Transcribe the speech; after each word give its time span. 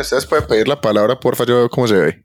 Ustedes 0.00 0.26
pueden 0.26 0.46
pedir 0.46 0.68
la 0.68 0.80
palabra, 0.80 1.18
porfa, 1.18 1.44
yo 1.44 1.56
veo 1.56 1.68
cómo 1.68 1.88
se 1.88 1.96
ve. 1.96 2.24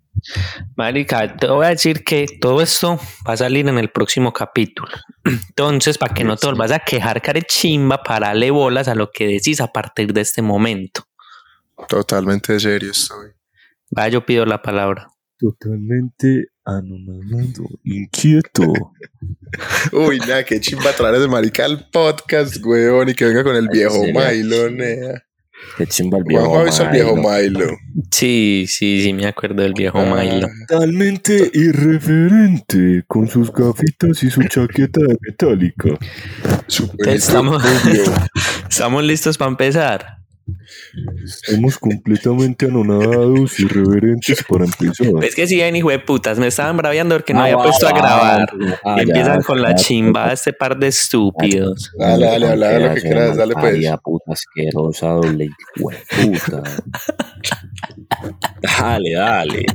Marica, 0.75 1.35
te 1.35 1.47
voy 1.47 1.65
a 1.65 1.69
decir 1.69 2.03
que 2.03 2.25
todo 2.39 2.61
esto 2.61 2.99
va 3.27 3.33
a 3.33 3.37
salir 3.37 3.67
en 3.67 3.77
el 3.77 3.89
próximo 3.89 4.31
capítulo. 4.31 4.89
Entonces, 5.23 5.97
para 5.97 6.13
que 6.13 6.23
no 6.23 6.37
te 6.37 6.47
vuelvas 6.47 6.71
a 6.71 6.79
quejar, 6.79 7.21
carechimba, 7.21 8.03
parale 8.03 8.51
bolas 8.51 8.87
a 8.87 8.95
lo 8.95 9.11
que 9.11 9.27
decís 9.27 9.59
a 9.61 9.67
partir 9.67 10.13
de 10.13 10.21
este 10.21 10.41
momento. 10.41 11.03
Totalmente 11.87 12.59
serio 12.59 12.91
estoy. 12.91 13.31
Va, 13.95 14.07
yo 14.07 14.25
pido 14.25 14.45
la 14.45 14.61
palabra. 14.61 15.07
Totalmente 15.37 16.47
anonadado, 16.63 17.67
inquieto. 17.83 18.63
Uy, 19.91 20.19
nada, 20.19 20.45
qué 20.45 20.61
chimba 20.61 20.93
traer 20.93 21.15
ese 21.15 21.27
marica 21.27 21.65
al 21.65 21.89
podcast, 21.89 22.63
weón, 22.63 23.09
y 23.09 23.13
que 23.13 23.25
venga 23.25 23.43
con 23.43 23.55
el 23.55 23.67
viejo 23.67 23.95
serio? 23.95 24.13
Milo. 25.63 25.75
Qué 25.77 25.87
chimba 25.87 26.17
el 26.17 26.23
viejo. 26.23 26.63
Visto 26.63 26.83
el 26.83 26.89
viejo 26.89 27.15
Milo. 27.15 27.59
Milo. 27.59 27.77
Sí, 28.11 28.65
sí, 28.67 29.01
sí, 29.03 29.13
me 29.13 29.25
acuerdo 29.27 29.61
del 29.63 29.73
viejo 29.73 29.99
Ah. 29.99 30.15
Milo. 30.23 30.47
Totalmente 30.67 31.51
irreverente, 31.53 33.03
con 33.07 33.27
sus 33.27 33.51
gafitas 33.51 34.23
y 34.23 34.29
su 34.29 34.43
chaqueta 34.43 35.01
de 35.01 35.17
metálica. 35.21 35.89
Super 36.67 37.09
Estamos, 37.09 37.63
estamos 38.69 39.03
listos 39.03 39.37
para 39.37 39.51
empezar. 39.51 40.22
Somos 41.25 41.77
completamente 41.79 42.67
anonadados 42.67 43.59
irreverentes 43.59 44.43
para 44.47 44.65
empezar. 44.65 45.07
Es 45.23 45.33
que 45.35 45.47
si 45.47 45.57
ven, 45.57 45.75
hijo 45.75 45.89
de 45.89 45.97
putas, 45.99 46.37
me 46.37 46.47
estaban 46.47 46.77
braviando 46.77 47.15
porque 47.15 47.33
no 47.33 47.39
Ah, 47.41 47.43
había 47.45 47.57
puesto 47.57 47.87
a 47.87 47.89
ah, 47.89 47.93
grabar. 47.93 48.49
ah, 48.85 48.95
Y 48.99 49.01
empiezan 49.01 49.39
ya, 49.39 49.45
con 49.45 49.61
la 49.61 49.73
chimba 49.75 50.31
este 50.31 50.53
par 50.53 50.77
de 50.77 50.87
estúpidos. 50.89 51.91
Dale, 51.97 52.25
dale, 52.27 52.47
habla 52.49 52.67
de 52.69 52.79
lo 52.89 52.93
que 52.95 53.01
quieras, 53.01 53.37
dale, 53.37 53.53
pues. 53.55 53.85
Puta 54.03 54.33
asquerosa, 54.33 55.07
doble 55.09 55.49
puta. 55.79 56.61
dale, 58.79 59.13
dale. 59.13 59.65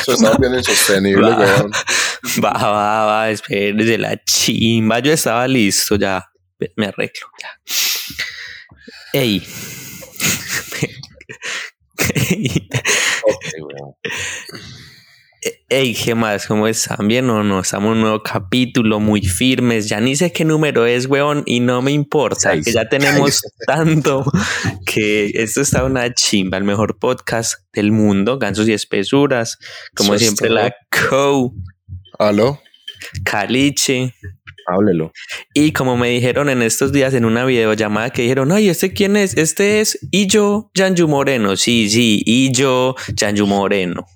Eso 0.00 0.12
está 0.14 0.36
bien 0.38 0.54
insostenible, 0.54 1.28
Va. 1.30 1.36
weón. 1.38 1.70
Va, 2.44 2.52
va, 2.52 3.04
va, 3.06 3.30
espérese 3.30 3.98
la 3.98 4.16
chimba. 4.24 4.98
Yo 5.00 5.12
estaba 5.12 5.46
listo 5.46 5.96
ya. 5.96 6.29
Me 6.76 6.86
arreglo 6.86 7.26
ya. 7.40 7.48
Ey. 9.12 9.46
Ey, 15.68 15.94
¿qué 15.94 16.14
más? 16.14 16.46
¿Cómo 16.46 16.66
están? 16.66 17.08
¿Bien 17.08 17.30
o 17.30 17.42
no? 17.42 17.60
Estamos 17.60 17.86
en 17.86 17.92
un 17.92 18.00
nuevo 18.02 18.22
capítulo, 18.22 19.00
muy 19.00 19.22
firmes. 19.22 19.88
Ya 19.88 20.00
ni 20.00 20.16
sé 20.16 20.32
qué 20.32 20.44
número 20.44 20.84
es, 20.84 21.06
weón, 21.06 21.44
y 21.46 21.60
no 21.60 21.80
me 21.80 21.92
importa, 21.92 22.60
que 22.60 22.72
ya 22.72 22.88
tenemos 22.88 23.40
tanto 23.66 24.24
que 24.84 25.30
esto 25.34 25.62
está 25.62 25.84
una 25.84 26.12
chimba, 26.12 26.58
el 26.58 26.64
mejor 26.64 26.98
podcast 26.98 27.64
del 27.72 27.92
mundo, 27.92 28.38
gansos 28.38 28.68
y 28.68 28.72
espesuras. 28.72 29.58
Como 29.94 30.18
siempre, 30.18 30.50
la 30.50 30.74
Co, 31.08 31.54
¿Aló? 32.18 32.60
Caliche. 33.24 34.14
Háblelo. 34.70 35.12
Y 35.54 35.72
como 35.72 35.96
me 35.96 36.10
dijeron 36.10 36.48
en 36.48 36.62
estos 36.62 36.92
días 36.92 37.14
en 37.14 37.24
una 37.24 37.44
videollamada 37.44 38.10
que 38.10 38.22
dijeron, 38.22 38.52
ay, 38.52 38.68
¿este 38.68 38.92
quién 38.92 39.16
es? 39.16 39.36
Este 39.36 39.80
es 39.80 39.98
Illo 40.10 40.70
Yanju 40.74 41.08
Moreno. 41.08 41.56
Sí, 41.56 41.90
sí, 41.90 42.22
Illo 42.24 42.94
Yanju 43.14 43.46
Moreno. 43.46 44.06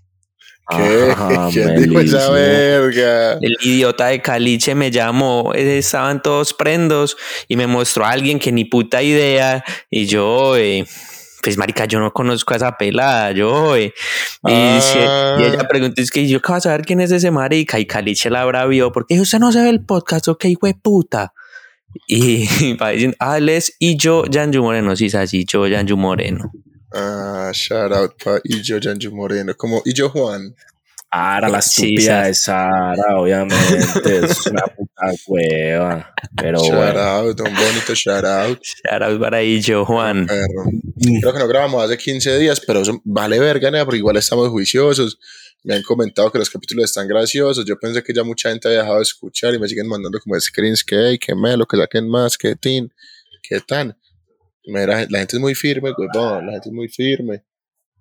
¿Qué? 0.69 1.11
Ajá, 1.11 1.49
¿Quién 1.53 1.83
dijo 1.83 2.01
esa 2.01 2.31
verga? 2.31 3.35
El 3.35 3.57
idiota 3.63 4.07
de 4.07 4.23
Caliche 4.23 4.75
me 4.75 4.91
llamó, 4.91 5.53
eh, 5.55 5.79
estaban 5.79 6.23
todos 6.23 6.55
prendos 6.55 7.17
y 7.49 7.57
me 7.57 7.67
mostró 7.67 8.05
a 8.05 8.11
alguien 8.11 8.39
que 8.39 8.51
ni 8.53 8.65
puta 8.65 9.03
idea. 9.03 9.63
Y 9.91 10.07
yo, 10.07 10.57
eh, 10.57 10.87
pues 11.45 11.59
marica, 11.59 11.85
yo 11.85 12.01
no 12.01 12.13
conozco 12.13 12.55
a 12.55 12.57
esa 12.57 12.77
pelada, 12.79 13.31
yo, 13.33 13.77
eh. 13.77 13.93
Y, 14.49 14.75
dice- 14.75 15.05
Ah. 15.07 15.37
y 15.39 15.45
ella 15.45 15.69
preguntó, 15.69 16.01
es 16.01 16.11
que 16.11 16.27
yo 16.27 16.39
acabo 16.39 16.55
de 16.57 16.61
saber 16.63 16.83
quién 16.83 17.01
es 17.01 17.13
ese 17.13 17.31
marica. 17.31 17.79
Y 17.79 17.87
Caliche 17.87 18.31
la 18.31 18.45
bravió 18.47 18.91
porque 18.91 19.15
dijo, 19.15 19.23
usted 19.23 19.39
no 19.39 19.53
se 19.53 19.61
ve 19.63 19.69
el 19.69 19.85
podcast, 19.85 20.27
ok, 20.29 20.45
de 20.63 20.75
puta. 20.83 21.33
Y 22.09 22.47
va 22.83 22.91
diciendo, 22.91 23.17
ah, 23.21 23.39
él 23.39 23.49
es 23.51 23.77
y 23.79 23.97
yo, 23.97 24.25
Yanju 24.25 24.63
Moreno, 24.63 24.97
sí, 24.97 25.07
es 25.07 25.15
así, 25.15 25.45
yo, 25.45 25.67
Yanju 25.69 25.97
Moreno. 25.97 26.51
Ah, 26.93 27.51
shout 27.53 27.93
out 27.93 28.13
pa 28.23 28.39
y 28.45 28.63
yo 28.63 28.79
Yanju 28.79 29.11
Moreno, 29.15 29.55
como 29.57 29.83
y 29.85 29.93
yo 29.93 30.09
Juan. 30.11 30.55
Ara, 31.17 31.49
la 31.49 31.61
estúpida 31.61 32.25
de 32.25 32.35
Sara, 32.35 33.17
obviamente. 33.17 34.19
es 34.25 34.47
una 34.47 34.63
puta 34.63 35.13
hueva. 35.29 36.13
Pero 36.37 36.59
shout 36.59 36.75
bueno. 36.75 37.01
out, 37.01 37.41
un 37.41 37.55
bonito 37.55 37.95
shout 37.95 38.25
out. 38.25 38.61
Shout 38.61 39.01
out 39.01 39.21
para 39.21 39.41
y 39.41 39.61
yo, 39.61 39.85
Juan. 39.85 40.27
Perro. 40.27 40.65
Creo 41.21 41.33
que 41.33 41.39
no 41.39 41.47
grabamos 41.47 41.85
hace 41.85 41.97
15 41.97 42.37
días, 42.39 42.61
pero 42.67 42.81
eso 42.81 43.01
vale 43.05 43.39
verga, 43.39 43.71
nea, 43.71 43.85
porque 43.85 43.99
igual 43.99 44.17
estamos 44.17 44.49
juiciosos. 44.49 45.21
Me 45.63 45.77
han 45.77 45.83
comentado 45.83 46.33
que 46.33 46.39
los 46.41 46.51
capítulos 46.51 46.87
están 46.87 47.07
graciosos. 47.07 47.65
Yo 47.65 47.79
pensé 47.79 48.03
que 48.03 48.13
ya 48.13 48.25
mucha 48.25 48.51
gente 48.51 48.67
había 48.67 48.81
dejado 48.81 48.97
de 48.97 49.05
escuchar 49.05 49.55
y 49.55 49.61
me 49.61 49.69
siguen 49.69 49.87
mandando 49.87 50.19
como 50.19 50.39
screens 50.41 50.83
que 50.83 50.97
hey, 50.97 51.19
que 51.19 51.37
melo, 51.37 51.65
que 51.65 51.77
saquen 51.77 52.09
más, 52.09 52.37
que 52.37 52.57
tin, 52.57 52.93
que 53.41 53.61
tan. 53.61 53.97
Mira, 54.67 55.07
la 55.09 55.19
gente 55.21 55.37
es 55.37 55.41
muy 55.41 55.55
firme, 55.55 55.93
huevón, 55.97 56.47
la 56.47 56.53
gente 56.55 56.71
es 56.71 56.75
muy 56.75 56.89
firme. 56.89 57.45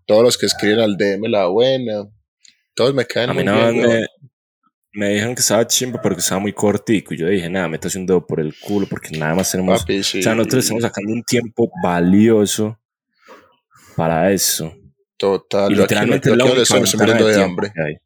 Todos 0.07 0.23
los 0.23 0.35
que 0.35 0.47
escriben 0.47 0.79
al 0.79 0.97
DM 0.97 1.29
la 1.29 1.45
buena. 1.45 2.07
Todos 2.73 2.93
me 2.93 3.05
caen 3.05 3.29
A 3.29 3.33
mí 3.33 3.43
nada 3.43 3.65
más 3.65 3.73
me, 3.73 4.05
me 4.93 5.09
dijeron 5.09 5.35
que 5.35 5.41
estaba 5.41 5.65
chimba 5.67 6.01
porque 6.01 6.19
estaba 6.19 6.39
muy 6.39 6.53
cortico. 6.53 7.13
Y 7.13 7.17
yo 7.17 7.27
dije, 7.27 7.49
nada, 7.49 7.67
métase 7.67 7.97
un 7.97 8.05
dedo 8.05 8.25
por 8.25 8.39
el 8.39 8.53
culo 8.59 8.87
porque 8.87 9.17
nada 9.17 9.35
más 9.35 9.51
tenemos. 9.51 9.81
Papi, 9.81 10.03
sí. 10.03 10.19
O 10.19 10.23
sea, 10.23 10.35
nosotros 10.35 10.63
estamos 10.63 10.83
sacando 10.83 11.11
un 11.11 11.23
tiempo 11.23 11.71
valioso 11.83 12.79
para 13.95 14.31
eso. 14.31 14.73
Total. 15.17 15.71
Y 15.71 15.75
literalmente 15.75 16.29
yo 16.29 16.33
es 16.35 16.37
la 16.69 16.79
única 16.79 17.05
de 17.05 17.13
de 17.13 17.33
tiempo 17.33 17.43
hambre. 17.43 17.71
que 17.73 17.81
hay. 17.81 17.97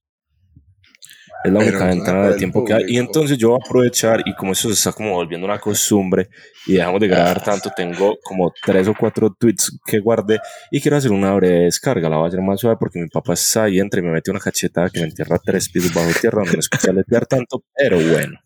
Es 1.47 1.53
la 1.53 1.59
única 1.59 1.85
ventana 1.85 2.29
de 2.29 2.35
tiempo 2.35 2.63
que 2.63 2.73
hay. 2.73 2.83
Y 2.87 2.97
entonces 2.97 3.37
yo 3.37 3.49
voy 3.49 3.59
a 3.61 3.65
aprovechar 3.65 4.21
y 4.25 4.35
como 4.35 4.51
eso 4.51 4.67
se 4.69 4.75
está 4.75 4.91
como 4.91 5.13
volviendo 5.13 5.45
una 5.45 5.59
costumbre 5.59 6.29
y 6.65 6.73
dejamos 6.73 6.99
de 6.99 7.07
grabar 7.07 7.43
tanto, 7.43 7.71
tengo 7.75 8.17
como 8.23 8.53
tres 8.65 8.87
o 8.87 8.93
cuatro 8.97 9.33
tweets 9.37 9.79
que 9.85 9.99
guardé 9.99 10.39
y 10.71 10.81
quiero 10.81 10.97
hacer 10.97 11.11
una 11.11 11.33
breve 11.33 11.65
descarga. 11.65 12.09
La 12.09 12.17
voy 12.17 12.25
a 12.25 12.27
hacer 12.27 12.41
más 12.41 12.59
suave 12.59 12.77
porque 12.79 12.99
mi 12.99 13.07
papá 13.07 13.33
está 13.33 13.63
ahí, 13.63 13.79
entra 13.79 13.99
y 13.99 14.03
me 14.03 14.11
mete 14.11 14.31
una 14.31 14.39
cachetada 14.39 14.89
que 14.89 14.99
me 14.99 15.07
entierra 15.07 15.39
tres 15.43 15.69
pisos 15.69 15.93
bajo 15.93 16.09
tierra, 16.19 16.43
no 16.43 16.51
me 16.51 16.59
escucha 16.59 16.91
letear 16.93 17.25
tanto, 17.25 17.63
pero 17.75 17.97
bueno. 17.97 18.39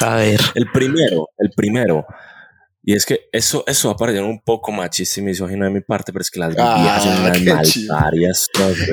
A 0.00 0.16
ver. 0.16 0.40
El 0.54 0.70
primero, 0.70 1.28
el 1.38 1.50
primero. 1.54 2.06
Y 2.86 2.92
es 2.94 3.06
que 3.06 3.28
eso, 3.32 3.64
eso 3.66 3.88
va 3.88 3.94
a 3.94 3.96
parecer 3.96 4.22
un 4.22 4.40
poco 4.42 4.70
machista 4.70 5.20
y 5.20 5.22
misógino 5.22 5.64
de 5.64 5.70
mi 5.70 5.80
parte, 5.80 6.12
pero 6.12 6.20
es 6.20 6.30
que 6.30 6.38
las 6.38 6.54
Ah, 6.58 7.00
son 7.02 7.22
unas 7.22 7.40
malparias. 7.40 8.48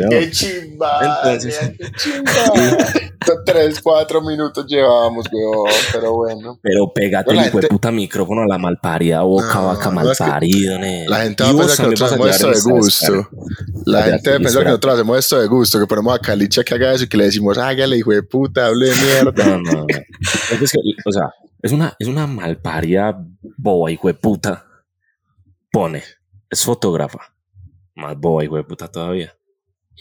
Qué 0.09 0.31
chimba. 0.31 1.23
Entonces- 1.25 1.71
qué 1.77 1.91
chimba. 1.97 2.31
Tres, 3.45 3.79
cuatro 3.81 4.21
minutos 4.21 4.65
llevábamos, 4.67 5.25
weón. 5.31 5.69
Pero 5.91 6.13
bueno. 6.15 6.59
Pero 6.61 6.91
pégate 6.93 7.33
la 7.33 7.41
el 7.43 7.47
hijo 7.49 7.57
de 7.57 7.61
gente- 7.63 7.67
puta 7.75 7.91
micrófono 7.91 8.41
a 8.43 8.47
la 8.47 8.57
malparida 8.57 9.21
boca, 9.21 9.53
No, 9.55 9.67
vaca 9.67 9.91
no, 9.91 10.11
es 10.11 10.17
que. 10.17 10.23
La 11.07 11.21
gente 11.23 11.43
va 11.43 11.49
a 11.49 11.53
pensar 11.57 11.85
que 11.85 11.91
nosotros 11.91 12.01
hacemos 12.01 12.29
esto 12.29 12.47
de 12.47 12.79
gusto. 12.79 13.29
La 13.85 13.99
Ya, 13.99 14.05
gente 14.13 14.29
va 14.31 14.35
a 14.35 14.39
ya, 14.39 14.43
pensar 14.43 14.61
que 14.63 14.67
nosotros 14.69 14.93
hacemos 14.95 15.19
esto 15.19 15.39
de 15.39 15.47
gusto, 15.47 15.79
que 15.79 15.85
ponemos 15.87 16.15
a 16.15 16.19
Calicha 16.19 16.63
que 16.63 16.73
haga 16.73 16.93
eso 16.93 17.03
y 17.03 17.07
que 17.09 17.17
le 17.17 17.25
decimos, 17.25 17.57
hágale, 17.57 17.97
hijo 17.97 18.11
de 18.11 18.23
puta, 18.23 18.67
hable 18.67 18.89
de 18.89 18.95
mierda. 18.95 19.45
No, 19.45 19.57
no, 19.61 19.71
no. 19.71 19.85
Es 19.89 20.71
que, 20.71 20.79
o 21.05 21.11
sea, 21.11 21.25
es 21.61 21.71
una, 21.71 21.95
es 21.99 22.07
una 22.07 22.27
malparia 22.27 23.15
boba, 23.57 23.91
hijo 23.91 24.07
de 24.07 24.13
puta. 24.13 24.65
Pone, 25.71 26.03
es 26.49 26.63
fotógrafa. 26.63 27.19
Más 27.95 28.17
boba, 28.17 28.43
hijo 28.43 28.57
de 28.57 28.63
puta 28.63 28.87
todavía. 28.89 29.35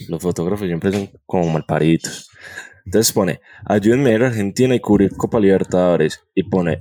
Los 0.08 0.22
fotógrafos 0.22 0.66
siempre 0.66 0.92
son 0.92 1.10
como 1.26 1.50
malpariditos. 1.50 2.30
Entonces 2.84 3.12
pone, 3.12 3.40
ayúdenme 3.64 4.10
a 4.10 4.14
ir 4.14 4.22
a 4.22 4.28
Argentina 4.28 4.74
y 4.74 4.80
cubrir 4.80 5.16
Copa 5.16 5.40
Libertadores. 5.40 6.22
Y 6.34 6.44
pone, 6.44 6.78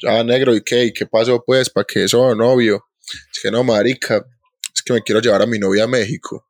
Ya, 0.02 0.24
negro, 0.24 0.56
¿y 0.56 0.64
qué? 0.64 0.86
¿Y 0.86 0.94
qué 0.94 1.06
pasó, 1.06 1.44
pues? 1.46 1.70
¿Para 1.70 1.86
qué 1.86 2.06
eso, 2.06 2.34
novio? 2.34 2.86
Es 3.32 3.40
que 3.40 3.52
no, 3.52 3.64
marica, 3.64 4.26
que 4.90 4.94
me 4.94 5.04
quiero 5.04 5.22
llevar 5.22 5.44
a 5.44 5.46
mi 5.46 5.60
novia 5.60 5.84
a 5.84 5.88
México. 5.88 6.48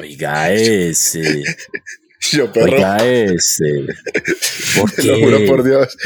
Oiga 0.00 0.52
ese. 0.52 1.44
Yo, 2.32 2.50
perro. 2.50 2.72
Oiga 2.72 2.96
ese. 3.06 3.86
¿Por 4.78 4.90
Te 4.90 5.02
lo 5.04 5.18
juro 5.18 5.46
por 5.46 5.62
Dios. 5.62 5.96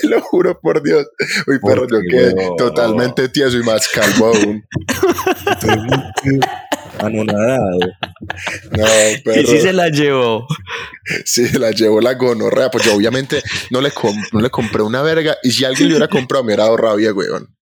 Te 0.00 0.06
lo 0.06 0.20
juro 0.20 0.60
por 0.60 0.82
Dios. 0.82 1.06
Uy, 1.46 1.58
perro, 1.60 1.86
yo 1.88 2.00
quedé 2.10 2.34
totalmente 2.58 3.30
tieso 3.30 3.56
y 3.56 3.62
más 3.62 3.88
calvo 3.88 4.26
aún. 4.26 4.62
Anonadado. 6.98 7.78
No, 8.70 8.84
perro. 9.24 9.40
Y 9.40 9.46
sí 9.46 9.60
se 9.62 9.72
la 9.72 9.88
llevó. 9.88 10.46
Sí, 11.24 11.48
se 11.48 11.58
la 11.58 11.70
llevó 11.70 12.02
la 12.02 12.14
gonorrea. 12.14 12.70
Pues 12.70 12.84
yo 12.84 12.94
obviamente 12.94 13.42
no 13.70 13.80
le, 13.80 13.90
no 14.32 14.40
le 14.42 14.50
compré 14.50 14.82
una 14.82 15.00
verga. 15.00 15.38
Y 15.42 15.52
si 15.52 15.64
alguien 15.64 15.88
le 15.88 15.94
hubiera 15.94 16.08
comprado, 16.08 16.44
me 16.44 16.48
hubiera 16.48 16.64
dado 16.64 16.76
rabia, 16.76 17.14
weón. 17.14 17.56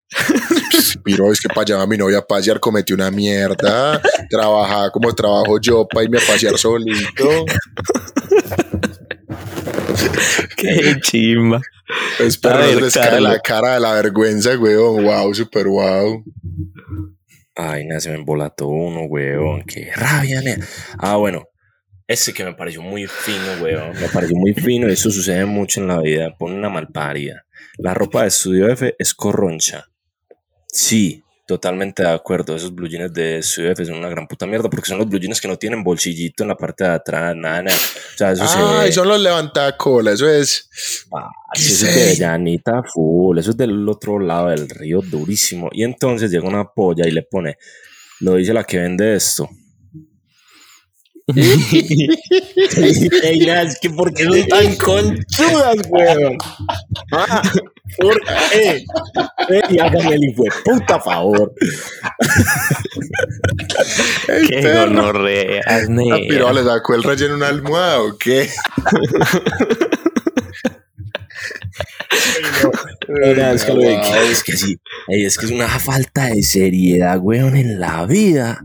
Pero 1.04 1.32
es 1.32 1.40
que 1.40 1.48
para 1.48 1.62
allá 1.62 1.82
a 1.82 1.86
mi 1.86 1.96
novia 1.96 2.18
a 2.18 2.26
pasear 2.26 2.60
cometí 2.60 2.92
una 2.92 3.10
mierda. 3.10 4.00
Trabajaba 4.30 4.90
como 4.90 5.12
trabajo 5.14 5.60
yo 5.60 5.86
para 5.86 6.04
irme 6.04 6.18
a 6.18 6.26
pasear 6.26 6.58
solito. 6.58 7.44
Qué 10.56 10.96
chimba. 11.00 11.60
Espero 12.18 12.56
A 12.56 12.58
no 12.60 12.64
ver, 12.66 12.74
se 12.76 12.80
les 12.82 12.94
cae 12.94 13.10
Carlos. 13.10 13.32
la 13.32 13.38
cara 13.40 13.74
de 13.74 13.80
la 13.80 13.92
vergüenza, 13.94 14.56
weón. 14.58 15.04
Wow, 15.04 15.34
super 15.34 15.66
wow. 15.66 16.24
Ay, 17.54 17.86
nada, 17.86 18.00
se 18.00 18.10
me 18.10 18.16
embolató 18.16 18.66
uno, 18.68 19.02
weón. 19.04 19.62
Qué 19.62 19.90
rabia, 19.94 20.40
nea. 20.42 20.58
Ah, 20.98 21.16
bueno. 21.16 21.44
Ese 22.08 22.32
que 22.32 22.44
me 22.44 22.54
pareció 22.54 22.82
muy 22.82 23.06
fino, 23.06 23.62
weón. 23.62 23.92
Me 24.00 24.08
pareció 24.08 24.36
muy 24.36 24.54
fino 24.54 24.88
y 24.88 24.92
eso 24.92 25.10
sucede 25.10 25.44
mucho 25.44 25.80
en 25.80 25.88
la 25.88 26.00
vida. 26.00 26.34
Pone 26.38 26.54
una 26.54 26.68
malparida. 26.68 27.46
La 27.78 27.94
ropa 27.94 28.22
de 28.22 28.28
Estudio 28.28 28.68
F 28.68 28.94
es 28.98 29.14
corroncha. 29.14 29.86
Sí, 30.76 31.24
totalmente 31.46 32.02
de 32.02 32.10
acuerdo. 32.10 32.54
Esos 32.54 32.74
blue 32.74 32.86
jeans 32.86 33.10
de 33.10 33.38
Estudio 33.38 33.70
F 33.70 33.82
son 33.86 33.96
una 33.96 34.10
gran 34.10 34.28
puta 34.28 34.46
mierda 34.46 34.68
porque 34.68 34.88
son 34.88 34.98
los 34.98 35.08
blue 35.08 35.18
jeans 35.18 35.40
que 35.40 35.48
no 35.48 35.56
tienen 35.56 35.82
bolsillito 35.82 36.44
en 36.44 36.50
la 36.50 36.54
parte 36.54 36.84
de 36.84 36.90
atrás, 36.90 37.34
nada, 37.34 37.62
nada. 37.62 37.76
O 37.76 38.18
sea, 38.18 38.32
eso 38.32 38.46
se 38.46 38.58
Ah, 38.58 38.86
y 38.86 38.92
son 38.92 39.08
los 39.08 39.18
levantacola, 39.18 40.12
eso 40.12 40.28
es. 40.28 40.68
Ah, 41.14 41.30
¿Qué 41.54 41.62
eso 41.62 41.86
es 41.86 41.94
de 41.94 42.16
llanita 42.16 42.82
full, 42.82 43.38
eso 43.38 43.52
es 43.52 43.56
del 43.56 43.88
otro 43.88 44.18
lado 44.18 44.48
del 44.48 44.68
río, 44.68 45.00
durísimo. 45.00 45.70
Y 45.72 45.82
entonces 45.82 46.30
llega 46.30 46.46
una 46.46 46.68
polla 46.68 47.08
y 47.08 47.10
le 47.10 47.22
pone, 47.22 47.56
lo 48.20 48.34
dice 48.34 48.52
la 48.52 48.64
que 48.64 48.78
vende 48.78 49.16
esto. 49.16 49.48
Ey, 51.36 53.48
es 53.48 53.80
que 53.80 53.88
¿por 53.88 54.12
qué 54.12 54.24
son 54.24 54.46
tan 54.46 54.76
conchudas, 54.84 55.76
weón? 55.88 56.36
Ah, 57.12 57.40
¿Por 57.98 58.20
qué? 58.50 58.84
Ey, 59.68 59.78
hágame 59.78 60.14
el 60.14 60.24
hijo 60.24 60.42
de 60.44 60.50
puta 60.64 61.00
favor. 61.00 61.52
Ey, 64.28 64.48
Qué 64.48 64.62
perro. 64.62 64.86
gonorrea, 64.88 65.62
Ah, 65.66 65.78
pero 66.28 66.52
nea. 66.52 66.52
le 66.52 66.64
sacó 66.64 66.94
el 66.94 67.02
relleno 67.02 67.30
en 67.34 67.36
una 67.36 67.48
almohada 67.48 68.00
o 68.02 68.16
qué? 68.18 68.48
Mira, 73.08 73.52
es 73.52 73.64
que 73.64 73.72
lo 73.72 73.80
de 73.80 74.00
que 74.00 74.32
es 74.32 74.42
que 74.42 74.52
sí, 74.56 74.78
es 75.08 75.38
que 75.38 75.46
es 75.46 75.52
una 75.52 75.68
falta 75.68 76.26
de 76.26 76.42
seriedad, 76.42 77.18
weón, 77.20 77.56
en 77.56 77.78
la 77.80 78.04
vida. 78.06 78.64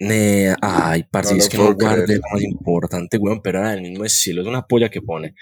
Ne, 0.00 0.54
ay, 0.60 1.04
parce, 1.08 1.34
No 1.34 1.38
es 1.38 1.48
que 1.48 1.56
no 1.56 1.72
guardé 1.72 2.16
lo 2.16 2.22
más 2.32 2.42
importante, 2.42 3.16
weón, 3.16 3.40
pero 3.42 3.60
era 3.60 3.70
del 3.70 3.82
mismo 3.82 4.04
estilo, 4.04 4.42
es 4.42 4.48
una 4.48 4.66
polla 4.66 4.88
que 4.88 5.00
pone. 5.00 5.36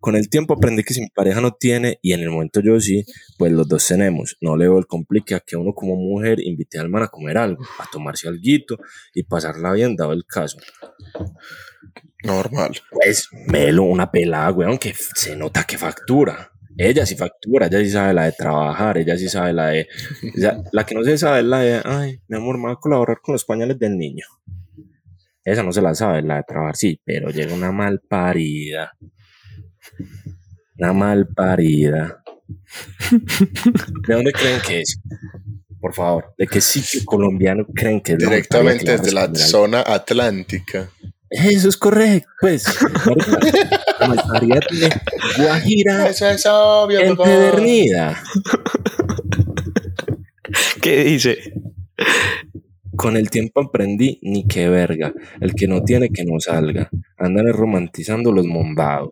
Con 0.00 0.16
el 0.16 0.30
tiempo 0.30 0.54
aprendí 0.54 0.82
que 0.82 0.94
si 0.94 1.02
mi 1.02 1.10
pareja 1.10 1.42
no 1.42 1.52
tiene, 1.52 1.98
y 2.00 2.14
en 2.14 2.20
el 2.20 2.30
momento 2.30 2.60
yo 2.60 2.80
sí, 2.80 3.04
pues 3.36 3.52
los 3.52 3.68
dos 3.68 3.86
tenemos. 3.86 4.36
No 4.40 4.56
le 4.56 4.64
veo 4.64 4.78
el 4.78 4.86
complique 4.86 5.34
a 5.34 5.40
que 5.40 5.56
uno 5.56 5.74
como 5.74 5.96
mujer 5.96 6.40
invite 6.40 6.78
al 6.78 6.88
man 6.88 7.02
a 7.02 7.08
comer 7.08 7.36
algo, 7.36 7.62
a 7.78 7.86
tomarse 7.90 8.28
algo 8.28 8.40
y 9.14 9.22
pasarla 9.24 9.72
bien, 9.72 9.94
dado 9.94 10.12
el 10.12 10.24
caso. 10.24 10.58
Normal. 12.24 12.80
Pues, 12.90 13.28
Melo, 13.48 13.84
una 13.84 14.10
pelada, 14.10 14.50
weón, 14.52 14.78
que 14.78 14.94
se 14.94 15.36
nota 15.36 15.64
que 15.64 15.76
factura. 15.76 16.50
Ella 16.80 17.04
sí 17.04 17.16
factura, 17.16 17.66
ella 17.66 17.80
sí 17.80 17.90
sabe 17.90 18.14
la 18.14 18.26
de 18.26 18.32
trabajar, 18.32 18.98
ella 18.98 19.18
sí 19.18 19.28
sabe 19.28 19.52
la 19.52 19.66
de... 19.66 19.88
la 20.72 20.86
que 20.86 20.94
no 20.94 21.02
se 21.02 21.18
sabe 21.18 21.40
es 21.40 21.44
la 21.44 21.58
de, 21.58 21.80
ay, 21.84 22.20
mi 22.28 22.36
amor, 22.36 22.56
me 22.56 22.66
va 22.66 22.74
a 22.74 22.76
colaborar 22.76 23.18
con 23.20 23.32
los 23.32 23.44
pañales 23.44 23.80
del 23.80 23.98
niño. 23.98 24.24
Esa 25.44 25.64
no 25.64 25.72
se 25.72 25.82
la 25.82 25.94
sabe, 25.96 26.22
la 26.22 26.36
de 26.36 26.42
trabajar, 26.44 26.76
sí, 26.76 27.00
pero 27.04 27.30
llega 27.30 27.52
una 27.52 27.72
mal 27.72 28.00
parida. 28.08 28.92
Una 30.78 30.92
mal 30.92 31.26
parida. 31.34 32.22
¿De 34.06 34.14
dónde 34.14 34.32
creen 34.32 34.60
que 34.64 34.80
es? 34.82 35.00
Por 35.80 35.94
favor, 35.94 36.34
¿de 36.38 36.46
qué 36.46 36.60
sitio 36.60 37.00
colombiano 37.04 37.66
creen 37.74 38.00
que 38.00 38.12
es? 38.12 38.22
la 38.22 38.28
Directamente 38.28 38.84
que 38.84 38.92
desde 38.92 39.12
la 39.12 39.34
zona 39.34 39.82
atlántica. 39.84 40.90
Eso 41.30 41.68
es 41.68 41.76
correcto, 41.76 42.28
pues. 42.40 42.64
Guajira 45.36 46.08
Eso 46.08 46.28
es 46.28 46.46
obvio, 46.46 47.00
empedernida. 47.00 48.22
¿Qué 50.80 51.04
dice? 51.04 51.38
Con 52.96 53.16
el 53.16 53.30
tiempo 53.30 53.60
aprendí 53.60 54.18
ni 54.22 54.46
qué 54.46 54.68
verga. 54.68 55.12
El 55.40 55.54
que 55.54 55.68
no 55.68 55.82
tiene 55.82 56.10
que 56.10 56.24
no 56.24 56.40
salga. 56.40 56.90
Andan 57.18 57.52
romantizando 57.52 58.32
los 58.32 58.46
mondados. 58.46 59.10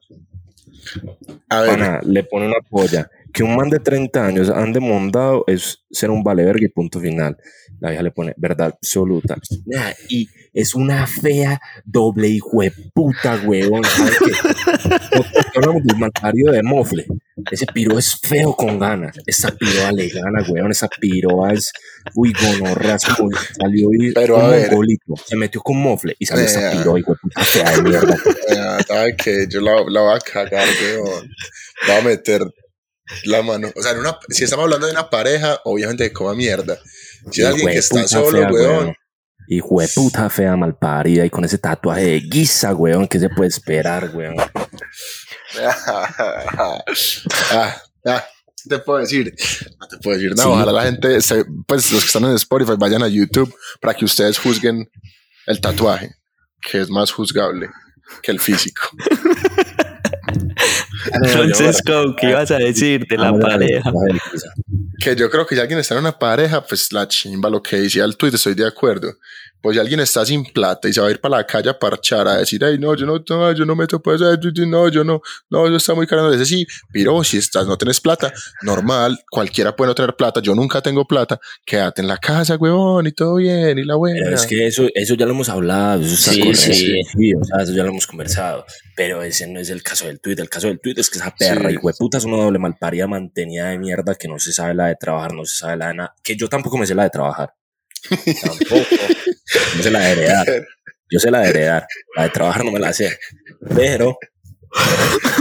A 1.49 1.61
ver, 1.61 1.71
Pana, 1.71 2.01
le 2.05 2.25
pone 2.25 2.47
una 2.47 2.61
polla. 2.69 3.11
Que 3.37 3.43
un 3.43 3.55
man 3.55 3.69
de 3.69 3.81
30 3.81 4.25
años 4.25 4.49
ande 4.49 4.81
mondado 4.81 5.45
es 5.47 5.85
ser 5.91 6.11
un 6.11 6.25
vale 6.25 6.43
verga 6.43 6.65
y 6.65 6.69
punto 6.69 6.99
final. 6.99 7.37
La 7.81 7.91
vieja 7.91 8.03
le 8.03 8.11
pone 8.11 8.33
verdad 8.39 8.69
absoluta. 8.69 9.37
Nah, 9.67 9.93
y 10.09 10.27
es 10.55 10.75
una 10.75 11.07
fea 11.07 11.61
doble 11.85 12.29
hijo 12.29 12.63
de 12.63 12.73
puta, 12.95 13.39
huevón. 13.45 13.85
¿Sabes 13.85 14.17
qué? 14.19 15.21
Hablamos 15.55 15.83
del 15.85 16.51
de 16.51 16.63
Mofle. 16.63 17.07
Ese 17.51 17.67
piro 17.67 17.99
es 17.99 18.19
feo 18.19 18.57
con 18.57 18.79
ganas. 18.79 19.15
Esa 19.27 19.51
piroa 19.51 19.93
le 19.93 20.09
gana, 20.09 20.43
weón. 20.49 20.71
Esa 20.71 20.89
piroa 20.89 21.53
es. 21.53 21.75
Uy, 22.15 22.33
como 22.33 22.75
Salió 23.61 23.91
y. 23.93 24.13
Pero, 24.15 24.37
un 24.37 24.45
a 24.45 24.49
ver. 24.49 24.71
mongolito. 24.71 25.15
Se 25.27 25.37
metió 25.37 25.61
con 25.61 25.77
Mofle 25.77 26.17
y 26.19 26.25
salió 26.25 26.47
esa 26.47 26.71
piroa, 26.71 26.99
hijo 26.99 27.13
de 27.13 27.19
puta 27.19 27.45
fea 27.45 27.77
de 27.77 27.83
mierda. 27.83 28.17
ya, 28.49 28.79
sabe 28.83 29.15
que 29.15 29.47
yo 29.47 29.61
la, 29.61 29.85
la 29.91 30.01
voy 30.01 30.17
a 30.17 30.21
cagar, 30.21 30.67
weón. 30.83 31.31
Voy 31.87 31.97
a 31.97 32.01
meter 32.01 32.41
la 33.25 33.43
mano. 33.43 33.71
O 33.75 33.83
sea, 33.83 33.93
en 33.93 33.99
una, 33.99 34.19
si 34.29 34.45
estamos 34.45 34.65
hablando 34.65 34.87
de 34.87 34.93
una 34.93 35.09
pareja, 35.11 35.61
obviamente 35.65 36.05
que 36.05 36.13
coma 36.13 36.35
mierda. 36.35 36.79
Si 37.31 37.43
es 37.43 37.49
alguien 37.49 37.69
que 37.69 37.79
está 37.79 38.07
solo, 38.07 38.39
fea, 38.39 38.51
weón. 38.51 38.95
Hijo 39.49 39.81
de 39.81 39.89
puta 39.95 40.29
fea 40.29 40.57
malparida 40.57 41.25
y 41.25 41.31
con 41.31 41.45
ese 41.45 41.59
tatuaje 41.59 42.05
de 42.05 42.21
guisa, 42.21 42.75
weón. 42.75 43.07
¿Qué 43.07 43.19
se 43.21 43.29
puede 43.29 43.49
esperar, 43.49 44.11
weón? 44.15 44.37
ah, 45.65 46.85
ah, 48.05 48.25
¿qué 48.63 48.69
te 48.69 48.79
puedo 48.81 48.99
decir? 48.99 49.35
No 49.81 49.89
te 49.89 49.99
puedo 49.99 50.17
decir 50.19 50.31
nada. 50.35 50.49
Sí. 50.49 50.49
Ojalá 50.55 50.73
la 50.73 50.83
gente, 50.85 51.21
se- 51.23 51.45
pues 51.67 51.91
los 51.93 52.03
que 52.03 52.07
están 52.07 52.25
en 52.25 52.35
Spotify, 52.35 52.73
vayan 52.79 53.03
a 53.03 53.09
YouTube 53.09 53.55
para 53.81 53.95
que 53.95 54.05
ustedes 54.05 54.39
juzguen 54.39 54.91
el 55.47 55.61
tatuaje, 55.61 56.11
que 56.61 56.81
es 56.81 56.91
más 56.91 57.11
juzgable 57.13 57.71
que 58.23 58.33
el 58.33 58.41
físico. 58.41 58.83
Francisco, 61.33 62.15
¿qué 62.17 62.31
ibas 62.31 62.51
a 62.51 62.59
decir 62.59 63.07
de 63.09 63.17
la 63.17 63.39
pareja? 63.39 63.93
Que 64.99 65.17
yo 65.17 65.31
creo 65.31 65.47
que 65.47 65.55
si 65.55 65.61
alguien 65.61 65.79
está 65.79 65.95
en 65.95 66.01
una 66.01 66.19
pareja, 66.19 66.65
pues 66.65 66.93
la 66.93 67.07
chimba, 67.07 67.51
lo 67.51 67.63
que 67.63 67.77
decía 67.77 68.05
el 68.05 68.17
tweet, 68.17 68.35
estoy 68.35 68.55
de 68.55 68.67
acuerdo. 68.67 69.15
Pues 69.67 69.75
si 69.75 69.81
alguien 69.81 69.99
está 69.99 70.25
sin 70.25 70.45
plata 70.45 70.89
y 70.89 70.93
se 70.93 71.01
va 71.01 71.09
a 71.09 71.11
ir 71.11 71.21
para 71.21 71.39
la 71.39 71.45
calle 71.45 71.69
a 71.71 71.77
parchar 71.77 72.29
a 72.29 72.37
decir, 72.37 72.65
ay, 72.65 72.79
no, 72.79 72.95
yo 72.95 73.05
no, 73.05 73.21
no 73.29 73.53
yo 73.53 73.65
no 73.65 73.75
meto 73.75 74.01
pues, 74.01 74.21
no, 74.21 74.89
yo 74.89 75.03
no, 75.03 75.21
no, 75.51 75.67
eso 75.67 75.77
está 75.77 75.93
muy 75.93 76.07
caro. 76.07 76.31
Dice, 76.31 76.47
sí, 76.47 76.65
pero 76.93 77.25
si 77.25 77.39
estás, 77.39 77.67
no 77.67 77.77
tienes 77.77 78.01
plata, 78.01 78.33
normal, 78.63 79.19
cualquiera 79.29 79.75
puede 79.75 79.89
no 79.89 79.95
tener 79.97 80.15
plata, 80.15 80.41
yo 80.41 80.55
nunca 80.55 80.81
tengo 80.81 81.05
plata, 81.05 81.41
quédate 81.65 82.01
en 82.01 82.07
la 82.07 82.17
casa, 82.19 82.55
huevón, 82.55 83.09
y 83.09 83.13
todo 83.13 83.35
bien, 83.35 83.77
y 83.77 83.83
la 83.85 83.97
buena. 83.97 84.21
Pero 84.23 84.37
es 84.37 84.47
que 84.47 84.69
eso, 84.69 84.87
eso 84.95 85.15
ya 85.15 85.27
lo 85.27 85.33
hemos 85.33 85.49
hablado, 85.49 86.03
eso 86.03 86.15
está 86.15 86.31
Sí, 86.31 86.39
correcto, 86.39 86.61
sí. 86.73 87.03
sí, 87.03 87.35
o 87.35 87.45
sea, 87.45 87.65
eso 87.65 87.73
ya 87.73 87.83
lo 87.83 87.89
hemos 87.91 88.07
conversado, 88.07 88.65
pero 88.95 89.25
ese 89.25 89.49
no 89.49 89.59
es 89.59 89.69
el 89.71 89.83
caso 89.83 90.07
del 90.07 90.21
tweet, 90.21 90.37
el 90.39 90.49
caso 90.49 90.69
del 90.69 90.79
tweet 90.79 90.95
es 90.99 91.11
que 91.11 91.19
esa 91.19 91.35
perra, 91.37 91.71
Sí. 91.71 91.75
hijo 91.75 91.89
de 91.89 91.95
puta, 91.99 92.19
es 92.19 92.25
una 92.25 92.37
doble 92.37 92.61
malparía 92.61 93.09
mantenida 93.09 93.71
de 93.71 93.79
mierda 93.79 94.15
que 94.15 94.29
no 94.29 94.39
se 94.39 94.53
sabe 94.53 94.75
la 94.75 94.87
de 94.87 94.95
trabajar, 94.95 95.33
no 95.35 95.45
se 95.45 95.57
sabe 95.57 95.77
la 95.77 95.89
de 95.89 95.95
nada, 95.95 96.15
que 96.23 96.37
yo 96.37 96.49
tampoco 96.49 96.79
me 96.79 96.87
sé 96.87 96.95
la 96.95 97.03
de 97.03 97.11
trabajar, 97.11 97.53
tampoco, 98.43 98.97
no 99.77 99.83
sé 99.83 99.91
la 99.91 100.01
de 100.01 100.13
heredar, 100.13 100.67
yo 101.11 101.19
sé 101.19 101.31
la 101.31 101.41
de 101.41 101.49
heredar, 101.49 101.87
la 102.17 102.23
de 102.25 102.31
trabajar 102.31 102.65
no 102.65 102.73
me 102.73 102.81
la 102.81 102.93
sé, 102.93 103.19
pero... 103.75 104.17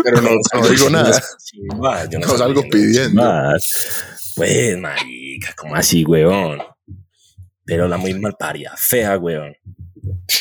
Pero 0.03 0.21
no, 0.21 0.29
no 0.53 0.67
digo 0.69 0.89
nada. 0.89 1.21
Chimbas, 1.43 2.09
yo 2.09 2.19
No 2.19 2.37
salgo 2.37 2.61
pidiendo. 2.69 3.21
chimbas. 3.21 4.03
Pues, 4.35 4.77
marica, 4.77 5.53
¿cómo 5.57 5.75
así, 5.75 6.05
weón? 6.05 6.59
Pero 7.65 7.87
la 7.87 7.97
muy 7.97 8.13
malparia, 8.13 8.73
fea, 8.77 9.17
weón. 9.17 9.53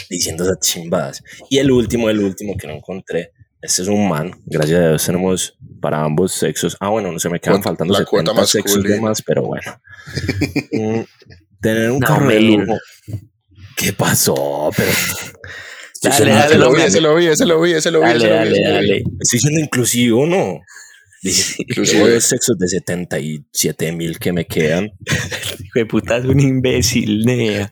Diciendo 0.09 0.45
esas 0.45 0.61
chimbadas. 0.61 1.23
Y 1.49 1.59
el 1.59 1.71
último, 1.71 2.09
el 2.11 2.21
último 2.21 2.57
que 2.57 2.67
no 2.67 2.75
encontré. 2.75 3.33
Este 3.61 3.83
es 3.83 3.89
un 3.89 4.07
man. 4.09 4.31
Gracias 4.45 4.79
a 4.79 4.89
Dios 4.91 5.07
tenemos 5.07 5.57
para 5.81 6.03
ambos 6.03 6.33
sexos. 6.33 6.77
Ah, 6.79 6.91
bueno, 6.91 7.11
no 7.11 7.19
se 7.19 7.31
me 7.31 7.41
quedan 7.41 7.63
faltando 7.63 7.95
la 7.95 8.01
70 8.01 8.11
cuota 8.33 8.47
sexos 8.47 8.83
de 8.83 9.01
más, 9.01 9.23
pero 9.23 9.43
bueno. 9.43 9.81
Tener 11.65 11.91
un 11.91 11.99
No, 11.99 12.07
carro 12.07 12.29
de 12.29 12.41
lujo. 12.41 12.79
¿Qué 13.75 13.95
pasó? 13.95 14.71
Pero 14.77 14.91
Dale, 16.03 16.31
dale, 16.33 16.45
Ese 16.45 16.59
lo 16.59 16.71
vi, 16.75 16.83
ese 16.83 17.01
lo 17.01 17.15
vi, 17.17 17.27
ese 17.27 17.47
lo 17.47 17.61
vi, 17.63 17.73
ese 17.73 17.91
lo 17.91 18.01
vi, 18.01 18.07
Dale, 18.09 18.19
ese 18.19 18.29
lo 18.29 18.43
vi, 18.43 18.63
dale, 18.63 18.71
dale. 18.75 19.03
Estoy 19.19 19.39
siendo 19.39 19.61
inclusivo, 19.61 20.27
¿no? 20.27 20.61
Dice, 21.23 21.55
Inclusive. 21.67 22.13
dos 22.13 22.25
sexos 22.25 22.59
de 22.59 22.69
77 22.69 23.93
mil 23.93 24.19
que 24.19 24.35
me 24.35 24.45
quedan. 24.47 24.91
Hijo 25.65 25.73
de 25.75 25.87
puta, 25.87 26.19
es 26.19 26.27
un 26.27 26.39
imbécil, 26.39 27.25
nea. 27.25 27.71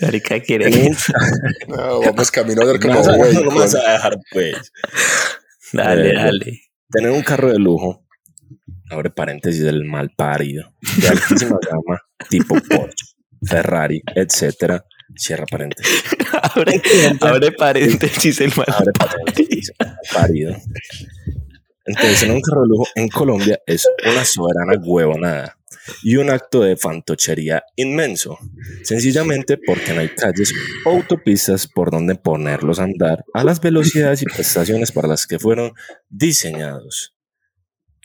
Marica, 0.00 0.40
quiere. 0.40 0.70
No, 1.68 2.00
vamos 2.00 2.30
camino 2.30 2.62
a 2.62 2.78
como 2.80 3.02
güey. 3.02 3.34
no 3.34 3.50
vas 3.54 3.74
dejar, 3.74 4.16
pues. 4.32 4.72
Dale, 5.74 6.14
dale. 6.14 6.62
Tener 6.90 7.10
un 7.10 7.22
carro 7.22 7.52
de 7.52 7.58
lujo, 7.58 8.05
abre 8.90 9.10
paréntesis 9.10 9.62
del 9.62 9.84
mal 9.84 10.10
parido, 10.10 10.72
de 11.00 11.08
altísima 11.08 11.58
gama, 11.68 12.00
tipo 12.30 12.54
Porsche, 12.54 13.06
Ferrari, 13.44 14.02
etcétera, 14.14 14.84
cierra 15.14 15.46
paréntesis. 15.46 16.04
Abre, 16.42 16.82
abre 17.20 17.52
paréntesis 17.52 18.40
el 18.40 18.52
mal. 18.56 18.66
Abre 18.68 18.92
paréntesis, 18.92 19.72
mal 19.78 19.96
parido. 20.12 20.56
Entonces, 21.86 22.20
tener 22.20 22.34
un 22.34 22.42
carro 22.42 22.62
de 22.62 22.68
lujo 22.68 22.86
en 22.96 23.08
Colombia 23.08 23.60
es 23.64 23.86
una 24.04 24.24
soberana 24.24 24.72
huevonada 24.82 25.56
y 26.02 26.16
un 26.16 26.30
acto 26.30 26.62
de 26.62 26.76
fantochería 26.76 27.62
inmenso, 27.76 28.38
sencillamente 28.82 29.56
porque 29.56 29.92
no 29.92 30.00
hay 30.00 30.08
calles 30.08 30.52
o 30.84 30.90
autopistas 30.90 31.68
por 31.68 31.90
donde 31.92 32.16
ponerlos 32.16 32.80
a 32.80 32.84
andar 32.84 33.24
a 33.32 33.44
las 33.44 33.60
velocidades 33.60 34.22
y 34.22 34.26
prestaciones 34.26 34.90
para 34.90 35.08
las 35.08 35.26
que 35.26 35.38
fueron 35.38 35.72
diseñados. 36.08 37.15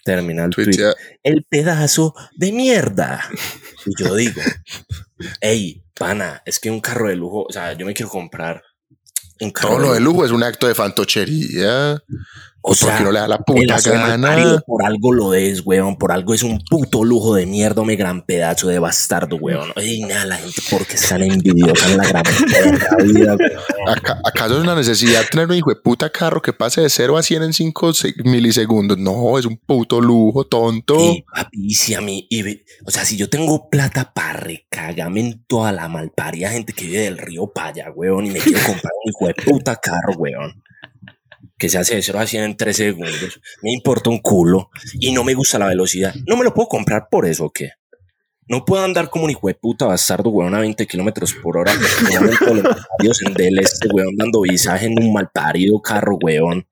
Termina 0.03 0.46
el 0.46 0.50
tweet. 0.51 0.65
Tuitea- 0.67 0.96
El 1.24 1.43
pedazo 1.43 2.13
de 2.36 2.51
mierda. 2.51 3.22
Y 3.86 4.03
yo 4.03 4.15
digo, 4.15 4.41
hey, 5.41 5.84
pana, 5.93 6.41
es 6.46 6.60
que 6.60 6.70
un 6.72 6.79
carro 6.81 7.10
de 7.10 7.15
lujo, 7.15 7.43
o 7.48 7.51
sea, 7.51 7.74
yo 7.74 7.86
me 7.86 7.93
quiero 7.93 8.10
comprar 8.10 8.62
un 9.39 9.51
carro 9.51 9.70
Todo 9.75 9.79
lo 9.79 9.93
de 9.93 10.00
lujo 10.00 10.24
es 10.25 10.31
un 10.31 10.43
acto 10.43 10.67
de 10.67 10.75
fantochería. 10.75 12.01
O 12.63 12.75
¿Por 12.75 12.96
qué 12.96 13.03
no 13.03 13.12
le 13.12 13.20
da 13.20 13.27
la 13.27 13.39
puta 13.39 13.60
pedazo 13.60 13.89
de 13.89 13.98
gana? 13.98 14.18
malparido, 14.18 14.63
por 14.68 14.86
algo 14.86 15.12
lo 15.12 15.34
es, 15.34 15.65
weón. 15.65 15.98
Por 15.98 16.12
algo 16.12 16.34
es 16.36 16.44
un 16.44 16.60
puto 16.70 17.03
lujo 17.03 17.34
de 17.34 17.48
mierda, 17.48 17.84
me 17.84 17.96
gran 17.96 18.22
pedazo 18.24 18.68
de 18.68 18.77
bastardo, 18.77 19.38
weón. 19.38 19.72
Ay, 19.75 20.01
nada, 20.01 20.25
la 20.25 20.38
gente 20.38 20.62
porque 20.70 20.94
están 20.94 21.24
envidiosa 21.24 21.89
en 21.91 21.98
la 21.98 22.08
gran 22.08 22.24
vida, 23.03 23.36
weón. 23.36 23.89
Aca- 23.89 24.22
¿Acaso 24.24 24.58
es 24.58 24.63
una 24.63 24.75
necesidad 24.75 25.24
tener 25.32 25.48
un 25.48 25.56
hijo 25.56 25.72
de 25.72 25.75
puta 25.77 26.12
carro 26.12 26.39
que 26.41 26.53
pase 26.53 26.82
de 26.82 26.89
0 26.91 27.18
a 27.18 27.24
100 27.24 27.41
en 27.44 27.53
5 27.53 27.91
milisegundos? 28.25 28.98
No, 29.00 29.39
es 29.39 29.46
un 29.46 29.58
puto 29.58 30.00
lujo, 30.00 30.46
tonto. 30.46 31.00
Y, 31.00 31.24
papi, 31.34 31.58
y 31.65 31.74
si 31.74 31.96
a 31.96 32.01
mí, 32.01 32.27
y 32.30 32.44
o 32.86 32.91
sea, 32.91 33.06
si 33.06 33.18
yo 33.18 33.27
tengo 33.27 33.70
plata 33.72 34.13
para 34.13 34.34
recagarme 34.34 35.22
en 35.22 35.44
toda 35.48 35.72
la 35.72 35.88
malparia 35.88 36.51
gente 36.51 36.74
que 36.74 36.86
vive 36.86 37.00
del 37.00 37.18
río 37.18 37.51
Paya, 37.51 37.91
weón, 37.96 38.27
y 38.27 38.30
me 38.32 38.39
quiero 38.39 38.60
comprar 38.68 38.91
un 39.03 39.10
hijo 39.10 39.27
de 39.27 39.34
puta 39.51 39.75
carro, 39.77 40.13
weón, 40.18 40.62
que 41.62 41.70
se 41.70 41.77
hace 41.77 41.94
de 41.94 42.01
0 42.01 42.20
a 42.20 42.25
100 42.25 42.44
en 42.44 42.58
3 42.58 42.75
segundos, 42.75 43.39
me 43.62 43.72
importa 43.72 44.10
un 44.10 44.18
culo 44.18 44.72
y 45.00 45.12
no 45.12 45.24
me 45.24 45.36
gusta 45.36 45.60
la 45.60 45.68
velocidad, 45.68 46.12
¿no 46.25 46.36
me 46.36 46.44
lo 46.44 46.56
puedo 46.56 46.68
comprar 46.68 47.08
por 47.08 47.27
eso 47.27 47.46
o 47.46 47.51
qué? 47.51 47.74
No 48.48 48.65
puedo 48.65 48.84
andar 48.84 49.12
como 49.12 49.25
un 49.25 49.30
hijo 49.30 49.48
de 49.48 49.53
puta 49.53 49.86
bastardo, 49.86 50.32
weón, 50.32 50.56
a 50.56 50.60
20 50.60 50.88
kilómetros 50.88 51.36
por 51.36 51.60
hora, 51.60 51.72
los 53.03 53.22
en 53.22 53.34
del 53.36 53.60
este, 53.60 53.89
weón, 53.89 54.18
dando 54.18 54.41
visaje 54.41 54.88
en 54.88 55.01
un 55.03 55.13
malparido 55.13 55.80
carro, 55.80 56.18
weón, 56.20 56.68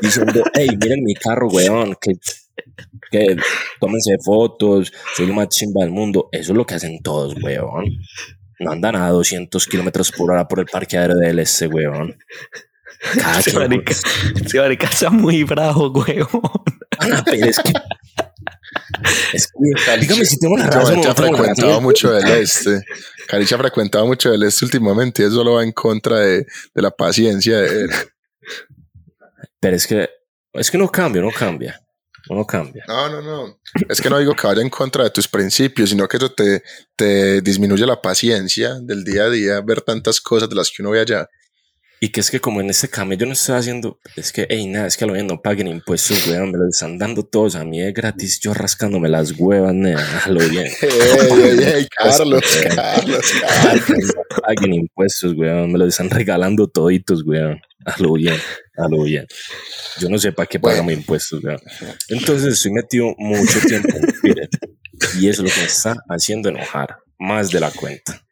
diciendo, 0.00 0.42
hey, 0.54 0.70
miren 0.80 1.04
mi 1.04 1.14
carro, 1.14 1.48
weón, 1.48 1.94
que 2.00 2.12
que 3.10 3.36
tómense 3.80 4.16
fotos, 4.24 4.92
soy 5.16 5.26
lo 5.26 5.34
más 5.34 5.48
chimba 5.48 5.82
del 5.82 5.90
mundo. 5.90 6.28
Eso 6.32 6.52
es 6.52 6.56
lo 6.56 6.66
que 6.66 6.74
hacen 6.74 7.00
todos, 7.02 7.34
weón. 7.42 7.84
No 8.60 8.72
andan 8.72 8.96
a 8.96 9.08
200 9.10 9.66
kilómetros 9.66 10.10
por 10.10 10.32
hora 10.32 10.48
por 10.48 10.58
el 10.58 10.66
parqueadero 10.66 11.14
del 11.14 11.38
este, 11.38 11.68
weón. 11.68 12.18
Ese 13.38 13.50
quien, 13.50 13.62
marica, 13.62 13.92
ese 13.92 14.58
marica 14.58 14.86
está 14.86 15.10
muy 15.10 15.44
bravo, 15.44 15.90
huevón. 15.90 16.42
Ana, 16.98 17.22
pero 17.24 17.46
es 17.46 17.58
que. 17.58 17.72
Es 19.32 19.46
que, 19.46 19.98
dígame 19.98 20.24
si 20.24 20.38
tengo 20.38 20.56
razón. 20.56 21.00
no 21.00 21.10
ha 21.10 21.14
frecuentado 21.14 21.80
mucho 21.80 22.12
del 22.12 22.28
este. 22.42 22.82
Caricha 23.28 23.56
ha 23.56 23.58
frecuentado 23.58 24.06
mucho 24.06 24.30
del 24.30 24.42
este 24.42 24.64
últimamente 24.64 25.22
y 25.22 25.26
eso 25.26 25.44
lo 25.44 25.54
va 25.54 25.64
en 25.64 25.72
contra 25.72 26.20
de, 26.20 26.38
de 26.74 26.82
la 26.82 26.90
paciencia 26.90 27.58
de 27.58 27.82
él. 27.82 27.90
Pero 29.60 29.76
es 29.76 29.86
que. 29.86 30.10
Es 30.52 30.70
que 30.70 30.78
no 30.78 30.88
cambia, 30.88 31.22
no 31.22 31.30
cambia. 31.30 31.80
No 32.30 32.44
cambia. 32.44 32.84
No, 32.86 33.08
no, 33.08 33.22
no. 33.22 33.60
Es 33.88 34.00
que 34.00 34.10
no 34.10 34.18
digo 34.18 34.34
que 34.34 34.46
vaya 34.46 34.60
en 34.60 34.70
contra 34.70 35.04
de 35.04 35.10
tus 35.10 35.28
principios, 35.28 35.90
sino 35.90 36.06
que 36.06 36.16
eso 36.16 36.30
te, 36.32 36.62
te 36.96 37.40
disminuye 37.40 37.86
la 37.86 38.00
paciencia 38.00 38.74
del 38.80 39.04
día 39.04 39.24
a 39.24 39.30
día, 39.30 39.60
ver 39.60 39.80
tantas 39.82 40.20
cosas 40.20 40.48
de 40.48 40.56
las 40.56 40.70
que 40.70 40.82
uno 40.82 40.90
ve 40.90 41.00
allá. 41.00 41.28
Y 42.00 42.10
que 42.10 42.20
es 42.20 42.30
que 42.30 42.38
como 42.40 42.60
en 42.60 42.70
este 42.70 42.88
cambio 42.88 43.18
yo 43.18 43.26
no 43.26 43.32
estoy 43.32 43.56
haciendo, 43.56 43.98
es 44.14 44.32
que, 44.32 44.46
ey, 44.48 44.66
nada, 44.66 44.86
es 44.86 44.96
que 44.96 45.04
a 45.04 45.06
lo 45.08 45.14
bien 45.14 45.26
no 45.26 45.42
paguen 45.42 45.66
impuestos, 45.66 46.28
weón, 46.28 46.52
me 46.52 46.58
lo 46.58 46.68
están 46.68 46.96
dando 46.96 47.24
todos 47.24 47.56
a 47.56 47.64
mí 47.64 47.80
de 47.80 47.92
gratis, 47.92 48.38
yo 48.40 48.54
rascándome 48.54 49.08
las 49.08 49.32
huevas, 49.36 49.74
nada, 49.74 50.22
a 50.24 50.28
lo 50.30 50.40
bien. 50.48 50.66
¡Ey, 50.80 51.42
ey, 51.42 51.64
ey! 51.74 51.88
Carlos, 51.96 52.42
Carlos, 52.74 53.32
Carlos. 53.40 53.88
No 54.14 54.40
paguen 54.42 54.74
impuestos, 54.74 55.34
weón, 55.36 55.72
me 55.72 55.78
lo 55.78 55.86
están 55.86 56.08
regalando 56.08 56.68
toditos, 56.68 57.24
weón, 57.26 57.60
a 57.84 57.94
lo 58.00 58.12
bien, 58.12 58.36
a 58.76 58.88
lo 58.88 59.02
bien. 59.02 59.26
Yo 60.00 60.08
no 60.08 60.18
sé 60.18 60.30
para 60.32 60.46
qué 60.46 60.58
Bueno. 60.58 60.76
pagamos 60.76 60.92
impuestos, 60.92 61.42
weón. 61.42 61.60
Entonces 62.10 62.54
estoy 62.54 62.72
metido 62.72 63.12
mucho 63.18 63.60
tiempo 63.66 63.88
en 63.96 64.06
Twitter 64.20 64.48
y 65.20 65.28
eso 65.28 65.42
es 65.42 65.48
lo 65.50 65.54
que 65.54 65.60
me 65.62 65.66
está 65.66 65.96
haciendo 66.08 66.48
enojar, 66.48 66.98
más 67.18 67.50
de 67.50 67.58
la 67.58 67.72
cuenta. 67.72 68.22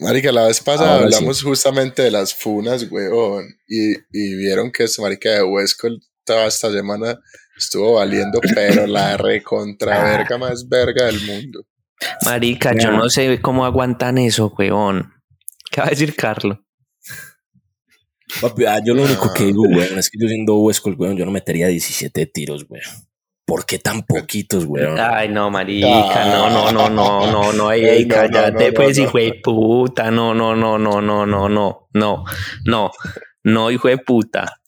Marica, 0.00 0.32
la 0.32 0.46
vez 0.46 0.60
pasada 0.60 0.94
Ahora 0.94 1.08
sí. 1.08 1.14
hablamos 1.14 1.42
justamente 1.42 2.02
de 2.02 2.10
las 2.10 2.34
funas, 2.34 2.90
weón. 2.90 3.46
Y, 3.68 3.92
y 4.12 4.34
vieron 4.36 4.72
que 4.72 4.84
esta 4.84 5.02
marica 5.02 5.30
de 5.30 5.42
Huesco 5.42 5.88
toda 6.24 6.46
esta 6.46 6.70
semana 6.70 7.20
estuvo 7.56 7.94
valiendo, 7.94 8.40
pero 8.54 8.86
la 8.86 9.16
recontra 9.18 10.02
verga 10.02 10.38
más 10.38 10.68
verga 10.68 11.06
del 11.06 11.20
mundo. 11.22 11.64
Marica, 12.24 12.74
yo 12.76 12.90
no 12.90 13.08
sé 13.08 13.40
cómo 13.40 13.64
aguantan 13.64 14.18
eso, 14.18 14.52
huevón. 14.58 15.12
¿Qué 15.70 15.80
va 15.80 15.86
a 15.86 15.90
decir 15.90 16.14
Carlos? 16.14 16.58
Papi, 18.40 18.64
ah, 18.64 18.80
yo 18.84 18.94
lo 18.94 19.04
único 19.04 19.32
que 19.32 19.44
digo, 19.44 19.62
weón, 19.62 19.98
es 19.98 20.10
que 20.10 20.18
yo 20.20 20.28
siendo 20.28 20.56
Huesco, 20.56 20.90
weón, 20.90 21.16
yo 21.16 21.24
no 21.24 21.30
metería 21.30 21.68
17 21.68 22.26
tiros, 22.26 22.66
weón. 22.68 22.84
¿Por 23.46 23.66
qué 23.66 23.78
tan 23.78 24.02
poquitos, 24.04 24.64
weón? 24.64 24.98
Ay, 24.98 25.28
no, 25.28 25.50
marica, 25.50 26.24
no, 26.24 26.48
no, 26.50 26.72
no, 26.72 26.88
no, 26.88 27.30
no, 27.30 27.52
no, 27.52 27.72
ey, 27.72 27.84
Ey, 27.84 28.08
cállate, 28.08 28.68
no, 28.68 28.74
pues, 28.74 28.96
no, 28.96 29.04
hijo 29.04 29.18
de 29.18 29.40
puta, 29.42 30.10
no, 30.10 30.34
no, 30.34 30.56
no, 30.56 30.78
no, 30.78 31.02
no, 31.02 31.26
no, 31.26 31.48
no, 31.48 31.88
no, 31.92 32.24
no, 32.64 32.90
no, 33.42 33.70
hijo 33.70 33.88
de 33.88 33.98
puta, 33.98 34.60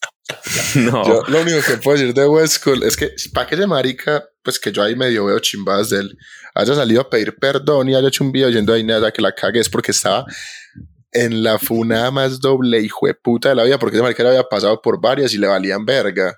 no, 0.75 1.07
Yo 1.07 1.23
lo 1.29 1.41
único 1.41 1.59
que 1.67 1.77
puedo 1.79 1.97
decir 1.97 2.13
de 2.13 2.27
Huesco 2.27 2.75
es 2.75 2.97
que, 2.97 3.11
para 3.33 3.47
que 3.47 3.55
ese 3.55 3.67
marica, 3.67 4.25
pues 4.43 4.59
que 4.59 4.73
yo 4.73 4.83
ahí 4.83 4.97
medio 4.97 5.27
veo 5.27 5.39
chimbadas 5.39 5.91
de 5.91 6.01
él, 6.01 6.19
haya 6.55 6.75
salido 6.75 7.03
a 7.03 7.11
pedir 7.11 7.37
perdón 7.37 7.89
y 7.89 7.95
haya 7.95 8.09
hecho 8.09 8.25
un 8.25 8.33
video 8.33 8.51
yendo 8.51 8.73
ahí 8.73 8.83
nada 8.83 9.13
que 9.13 9.23
la 9.23 9.33
cague, 9.33 9.61
es 9.61 9.69
porque 9.69 9.93
estaba 9.93 10.25
en 11.13 11.43
la 11.43 11.59
funa 11.59 12.11
más 12.11 12.41
doble 12.41 12.81
hijo 12.81 13.07
de 13.07 13.15
puta 13.15 13.51
de 13.51 13.55
la 13.55 13.65
vida, 13.65 13.79
porque 13.79 13.97
ese 13.97 14.03
marica 14.03 14.23
le 14.23 14.31
había 14.31 14.45
pasado 14.45 14.83
por 14.83 15.01
varias 15.01 15.33
y 15.33 15.39
le 15.39 15.47
valían 15.47 15.85
verga. 15.85 16.37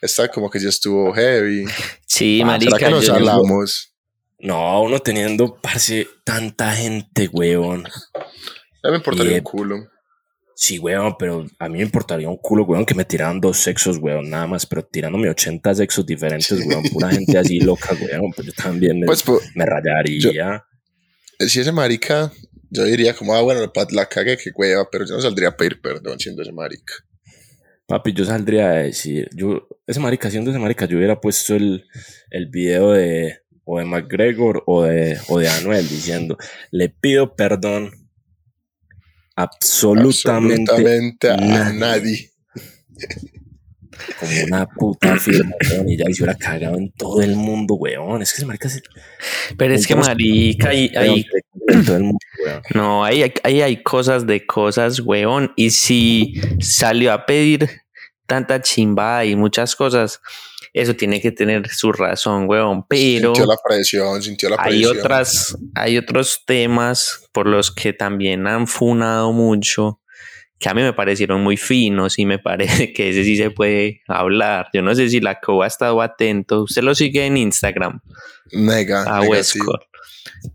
Esta 0.00 0.28
como 0.28 0.50
que 0.50 0.60
ya 0.60 0.68
estuvo 0.68 1.12
heavy. 1.12 1.64
sí, 2.06 2.38
¿Será 2.38 2.46
marica, 2.46 2.78
que 2.78 2.90
nos 2.90 3.08
hablamos? 3.08 3.92
No, 4.38 4.82
uno 4.82 4.98
teniendo, 4.98 5.56
parce, 5.56 6.06
tanta 6.24 6.72
gente, 6.72 7.28
weón. 7.32 7.86
A 7.86 8.88
mí 8.88 8.90
me 8.90 8.96
importaría 8.96 9.32
Y, 9.32 9.38
un 9.38 9.44
culo. 9.44 9.88
Sí, 10.54 10.78
weón, 10.78 11.16
pero 11.18 11.46
a 11.58 11.68
mí 11.68 11.78
me 11.78 11.84
importaría 11.84 12.28
un 12.28 12.36
culo, 12.36 12.64
weón, 12.64 12.84
que 12.84 12.94
me 12.94 13.04
tiraran 13.04 13.40
dos 13.40 13.56
sexos, 13.58 13.98
weón, 13.98 14.28
nada 14.30 14.46
más, 14.46 14.66
pero 14.66 14.84
tirándome 14.84 15.28
80 15.30 15.74
sexos 15.74 16.04
diferentes, 16.04 16.50
weón, 16.66 16.82
pura 16.92 17.10
gente 17.10 17.38
así 17.38 17.60
loca, 17.60 17.94
weón, 18.00 18.32
pues 18.34 18.48
yo 18.48 18.52
también 18.52 19.00
me, 19.00 19.06
Pues, 19.06 19.22
pues, 19.22 19.50
me 19.54 19.64
rayaría. 19.64 20.64
si 21.38 21.60
ese 21.60 21.72
marica, 21.72 22.30
yo 22.70 22.84
diría 22.84 23.14
como, 23.14 23.34
ah, 23.34 23.40
bueno, 23.40 23.60
la 23.90 24.06
cagué, 24.06 24.36
que 24.36 24.50
hueva, 24.54 24.88
pero 24.90 25.06
yo 25.06 25.14
no 25.14 25.22
saldría 25.22 25.48
a 25.48 25.56
pedir 25.56 25.80
perdón 25.80 26.18
siendo 26.18 26.42
ese 26.42 26.52
marica. 26.52 26.94
Papi, 27.86 28.12
yo 28.12 28.24
saldría 28.24 28.70
a 28.70 28.74
decir, 28.74 29.28
yo, 29.32 29.68
ese 29.86 30.00
marica, 30.00 30.28
siendo 30.28 30.50
ese 30.50 30.58
marica, 30.58 30.86
yo 30.86 30.96
hubiera 30.96 31.20
puesto 31.20 31.54
el, 31.54 31.86
el 32.30 32.46
video 32.48 32.92
de, 32.92 33.38
o 33.64 33.78
de 33.78 33.84
McGregor 33.84 34.64
o 34.66 34.82
de, 34.82 35.18
o 35.28 35.38
de 35.38 35.48
Anuel 35.48 35.88
diciendo, 35.88 36.36
le 36.72 36.88
pido 36.88 37.36
perdón 37.36 37.92
absolutamente, 39.36 40.72
Absolutamente 40.72 41.30
a 41.30 41.36
nadie. 41.36 41.78
nadie. 41.78 42.30
como 44.18 44.32
una 44.46 44.66
puta 44.66 45.16
firma, 45.18 45.54
weón, 45.70 45.88
y 45.88 45.96
ya 45.96 46.04
se 46.06 46.22
hubiera 46.22 46.34
cagado 46.36 46.76
en 46.78 46.90
todo 46.92 47.22
el 47.22 47.36
mundo, 47.36 47.74
weón. 47.74 48.22
Es 48.22 48.32
que 48.32 48.38
ese 48.38 48.46
marica 48.46 48.68
se... 48.68 48.82
Pero 49.56 49.74
es 49.74 49.86
que 49.86 49.94
marica, 49.94 50.70
ahí, 50.70 50.90
ahí 50.96 51.24
mundo, 51.74 52.18
weón. 52.44 52.62
No, 52.74 53.04
ahí, 53.04 53.22
hay- 53.22 53.34
ahí 53.42 53.60
hay 53.62 53.82
cosas 53.82 54.26
de 54.26 54.44
cosas, 54.46 55.00
weón. 55.00 55.52
Y 55.56 55.70
si 55.70 56.34
salió 56.60 57.12
a 57.12 57.26
pedir 57.26 57.68
tanta 58.26 58.60
chimba 58.60 59.24
y 59.24 59.36
muchas 59.36 59.76
cosas, 59.76 60.20
eso 60.72 60.94
tiene 60.94 61.20
que 61.20 61.32
tener 61.32 61.68
su 61.70 61.92
razón, 61.92 62.46
weón. 62.48 62.84
Pero 62.88 63.34
Sintió 63.34 63.46
la 63.46 63.56
presión, 63.66 64.22
sintió 64.22 64.48
la 64.50 64.56
hay 64.58 64.82
presión. 64.82 64.98
otras, 64.98 65.56
hay 65.74 65.96
otros 65.98 66.42
temas 66.46 67.28
por 67.32 67.46
los 67.46 67.70
que 67.70 67.92
también 67.92 68.46
han 68.46 68.66
funado 68.66 69.32
mucho 69.32 70.00
que 70.58 70.70
a 70.70 70.74
mí 70.74 70.80
me 70.80 70.94
parecieron 70.94 71.42
muy 71.42 71.58
finos 71.58 72.18
y 72.18 72.24
me 72.24 72.38
parece 72.88 72.92
que 72.94 73.10
ese 73.10 73.24
sí 73.24 73.36
se 73.36 73.50
puede 73.50 74.00
hablar. 74.08 74.68
Yo 74.72 74.80
no 74.82 74.94
sé 74.94 75.08
si 75.10 75.20
la 75.20 75.38
COA 75.38 75.64
ha 75.66 75.68
estado 75.68 76.00
atento. 76.00 76.62
Usted 76.62 76.82
lo 76.82 76.94
sigue 76.94 77.26
en 77.26 77.36
Instagram 77.36 78.00
Nega. 78.52 79.02
a. 79.04 79.20
Westcott. 79.22 79.82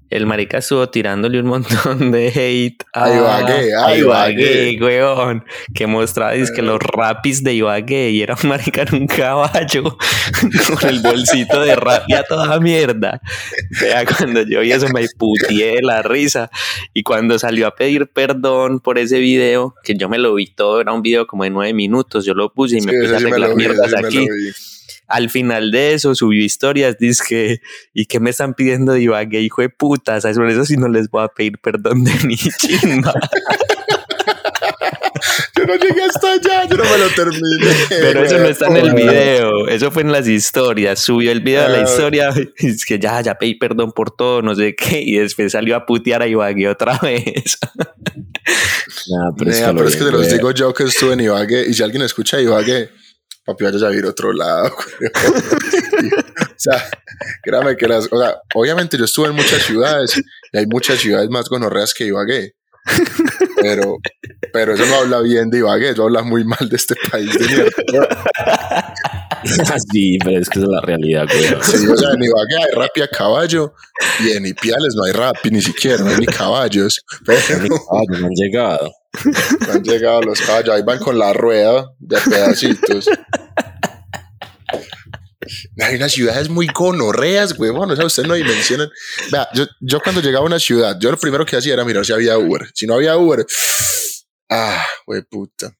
El 0.10 0.25
marica 0.25 0.58
estuvo 0.58 0.90
tirándole 0.90 1.40
un 1.40 1.48
montón 1.48 2.12
de 2.12 2.28
hate 2.28 2.84
a 2.94 3.06
A 3.06 3.16
Ibagué, 3.16 3.75
a 3.75 3.96
Ibagué. 3.96 4.78
Weón. 4.82 5.46
Que 5.74 5.88
mostraba 5.88 6.34
es 6.34 6.51
que 6.51 6.62
los 6.62 6.80
rapis 6.80 7.44
de 7.44 7.54
Ibagué 7.54 8.10
y 8.12 8.22
era 8.22 8.36
un 8.42 8.50
marica 8.50 8.82
en 8.82 8.96
un 8.96 9.08
caballo 9.08 9.84
con 10.80 10.90
el 10.90 11.00
bolsito 11.00 11.62
de 11.62 11.78
rap 11.78 12.04
y 12.08 12.13
a 12.13 12.24
toda 12.24 12.60
mierda. 12.60 13.22
Vea, 13.80 14.06
cuando 14.06 14.42
yo 14.42 14.60
vi 14.60 14.74
eso 14.74 14.90
me 14.90 15.06
putié 15.18 15.75
de 15.75 15.82
la 15.82 16.01
risa. 16.01 16.51
Y 16.94 17.04
cuando 17.04 17.40
salió 17.40 17.68
a 17.68 17.75
pedir 17.75 18.08
perdón 18.08 18.82
por 18.82 18.98
ese 18.98 19.20
video, 19.20 19.75
que 19.84 19.96
yo 19.96 20.10
me 20.10 20.18
lo 20.18 20.34
vi 20.36 20.48
todo, 20.48 20.82
era 20.82 20.92
un 20.92 21.01
video 21.01 21.25
como 21.25 21.46
de 21.46 21.51
nueve 21.51 21.74
minutos, 21.74 22.25
yo 22.25 22.34
lo 22.34 22.54
puse 22.54 22.80
y 22.80 22.82
me 22.82 22.92
Sí, 22.92 22.98
puse 23.00 23.16
a 23.16 23.20
sí 23.20 23.25
arreglar 23.28 23.51
vi, 23.51 23.56
mierdas 23.56 23.90
sí 23.90 23.96
me 24.01 24.08
aquí. 24.08 24.28
Al 25.12 25.30
final 25.30 25.72
de 25.72 25.94
eso 25.94 26.15
subió 26.15 26.44
historias, 26.44 26.98
dice 27.00 27.62
¿y 27.94 28.06
qué 28.06 28.20
me 28.20 28.30
están 28.30 28.53
pidiendo 28.53 28.94
de 28.94 29.01
Ibagué, 29.01 29.41
hijo 29.41 29.62
de 29.62 29.70
puta? 29.70 30.20
¿Sabes? 30.22 30.38
Por 30.38 30.50
eso 30.50 30.65
sí 30.65 30.77
no 30.77 30.88
les 30.88 31.10
voy 31.10 31.24
a 31.24 31.27
pedir 31.27 31.58
perdón 31.60 32.03
de 32.03 32.13
mi 32.25 32.36
chimba. 32.60 33.13
Yo 35.58 35.65
no 35.68 35.75
llegué 35.75 36.01
hasta 36.03 36.32
allá, 36.34 36.65
yo 36.68 36.77
no 36.77 36.84
me 36.86 36.98
lo 36.98 37.10
terminé. 37.10 37.68
Pero 37.89 38.24
eso 38.24 38.38
no 38.39 38.46
está 38.46 38.68
en 38.68 38.77
el 38.77 38.94
video, 38.96 39.68
eso 39.68 39.91
fue 39.91 40.01
en 40.01 40.12
las 40.12 40.27
historias. 40.27 41.00
Subió 41.00 41.32
el 41.32 41.41
video 41.41 41.62
de 41.63 41.70
la 41.70 41.77
Ah. 41.80 41.84
historia, 41.84 42.34
y 42.60 42.68
es 42.68 42.86
que 42.86 42.98
ya, 42.98 43.22
ya 43.22 43.36
pedí 43.36 43.56
perdón 43.56 43.91
por 43.91 44.10
todo, 44.15 44.41
no 44.41 44.56
sé 44.56 44.75
qué, 44.75 45.01
y 45.01 45.18
después 45.18 45.51
salió 45.51 45.75
a 45.75 45.86
putear 45.86 46.22
a 46.24 46.27
Ibagué 46.27 46.68
otra 46.68 46.98
vez. 47.03 47.60
Nah, 49.10 49.32
pero 49.38 49.51
es 49.51 49.60
que, 49.60 49.68
lo 49.68 49.75
pero 49.75 49.88
es 49.89 49.96
que 49.96 50.03
te 50.06 50.12
los 50.12 50.30
digo 50.32 50.51
yo 50.51 50.74
que 50.74 50.84
estuve 50.86 51.13
en 51.13 51.20
Ibagué 51.22 51.68
y 51.68 51.74
si 51.74 51.84
alguien 51.84 52.01
escucha 52.01 52.41
Ibagué, 52.41 52.89
papi, 53.51 53.65
vaya 53.65 53.88
a 53.88 53.93
ir 53.93 54.05
a 54.05 54.10
otro 54.10 54.34
lado. 54.34 54.67
o 54.76 56.54
sea, 56.58 56.89
créame 57.43 57.76
que 57.76 57.88
las, 57.88 58.08
o 58.12 58.19
sea, 58.19 58.38
obviamente 58.56 58.97
yo 58.97 59.06
estuve 59.06 59.28
en 59.28 59.36
muchas 59.36 59.63
ciudades 59.63 60.21
y 60.52 60.58
hay 60.58 60.65
muchas 60.67 60.99
ciudades 60.99 61.30
más 61.30 61.49
gonorreas 61.49 61.93
que 61.93 62.06
Ibagué. 62.06 62.56
Pero, 63.62 63.97
pero 64.52 64.73
eso 64.73 64.86
no 64.88 64.95
habla 64.95 65.21
bien 65.21 65.49
de 65.49 65.60
Ibagué, 65.60 65.91
eso 65.91 66.04
habla 66.04 66.23
muy 66.23 66.43
mal 66.43 66.67
de 66.67 66.76
este 66.76 66.95
país 67.12 67.32
de 67.38 67.47
mierda. 67.47 68.93
sí, 69.91 70.17
pero 70.23 70.39
es 70.39 70.49
que 70.49 70.60
esa 70.60 70.67
es 70.67 70.71
la 70.71 70.82
realidad, 70.82 71.26
weón. 71.30 71.63
Sí, 71.63 71.88
o 71.88 71.97
sea, 71.97 72.12
en 72.12 72.23
Ibagué 72.23 72.58
hay 72.58 72.76
rap 72.76 72.91
y 72.95 73.02
a 73.02 73.08
caballo 73.08 73.73
y 74.23 74.32
en 74.32 74.45
Ipiales 74.47 74.95
no 74.95 75.04
hay 75.04 75.12
rap 75.12 75.36
ni 75.49 75.62
siquiera, 75.62 76.04
no 76.04 76.10
hay 76.10 76.17
ni 76.17 76.26
caballos. 76.26 77.04
Pero 77.26 77.39
Ni 77.62 77.69
caballos 77.69 78.19
no 78.19 78.28
han 78.28 78.34
llegado. 78.34 78.91
no 79.67 79.73
han 79.73 79.84
llegado 79.84 80.21
los 80.21 80.41
caballos, 80.41 80.76
ahí 80.76 80.84
van 80.84 80.99
con 80.99 81.17
la 81.19 81.34
rueda 81.34 81.91
de 81.99 82.17
pedacitos. 82.17 83.08
Hay 85.82 85.96
unas 85.96 86.12
ciudades 86.12 86.50
muy 86.50 86.67
gonorreas, 86.67 87.58
huevón. 87.58 87.91
O 87.91 87.96
sea, 87.96 88.06
ustedes 88.06 88.28
no 88.28 88.36
dimensionan. 88.36 88.89
Vea, 89.32 89.48
yo, 89.54 89.65
yo 89.80 90.00
cuando 90.00 90.22
llegaba 90.22 90.44
a 90.44 90.48
una 90.48 90.60
ciudad, 90.60 90.98
yo 91.00 91.12
lo 91.12 91.17
primero 91.17 91.46
que 91.46 91.56
hacía 91.56 91.74
era 91.74 91.84
mirar 91.84 92.06
si 92.06 92.13
había 92.13 92.38
Uber. 92.38 92.70
Si 92.74 92.86
no 92.86 92.96
había 92.96 93.17
Uber, 93.17 93.46
ah, 94.50 94.86
güey, 95.06 95.24
puta. 95.24 95.76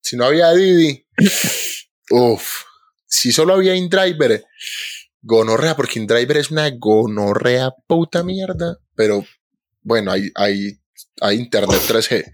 Si 0.00 0.16
no 0.16 0.24
había 0.24 0.52
Didi, 0.52 1.06
uff. 2.10 2.62
Si 3.06 3.30
solo 3.32 3.54
había 3.54 3.76
InDriver, 3.76 4.44
gonorrea, 5.22 5.76
porque 5.76 6.00
InDriver 6.00 6.36
es 6.38 6.50
una 6.50 6.68
gonorrea 6.70 7.70
puta 7.86 8.24
mierda. 8.24 8.78
Pero 8.96 9.24
bueno, 9.82 10.10
hay, 10.10 10.30
hay, 10.34 10.80
hay 11.20 11.38
internet 11.38 11.80
3G. 11.88 12.24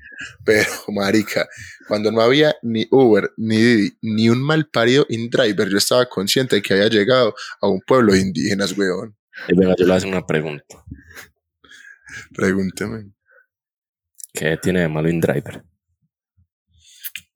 Pero, 0.45 0.71
marica, 0.89 1.49
cuando 1.89 2.11
no 2.11 2.21
había 2.21 2.55
ni 2.63 2.87
Uber, 2.91 3.33
ni 3.37 3.57
Didi, 3.57 3.99
ni 4.03 4.29
un 4.29 4.43
mal 4.43 4.69
parido 4.69 5.07
InDriver, 5.09 5.69
yo 5.69 5.79
estaba 5.79 6.07
consciente 6.07 6.57
de 6.57 6.63
que 6.63 6.75
había 6.75 6.89
llegado 6.89 7.35
a 7.61 7.69
un 7.69 7.81
pueblo 7.81 8.13
de 8.13 8.21
indígenas, 8.21 8.77
weón. 8.77 9.17
Y 9.49 9.57
venga, 9.57 9.75
yo 9.79 9.87
le 9.87 9.95
hago 9.95 10.09
una 10.09 10.27
pregunta. 10.27 10.85
Pregúnteme. 12.35 13.13
¿Qué 14.33 14.57
tiene 14.59 14.81
de 14.81 14.89
malo 14.89 15.09
InDriver? 15.09 15.65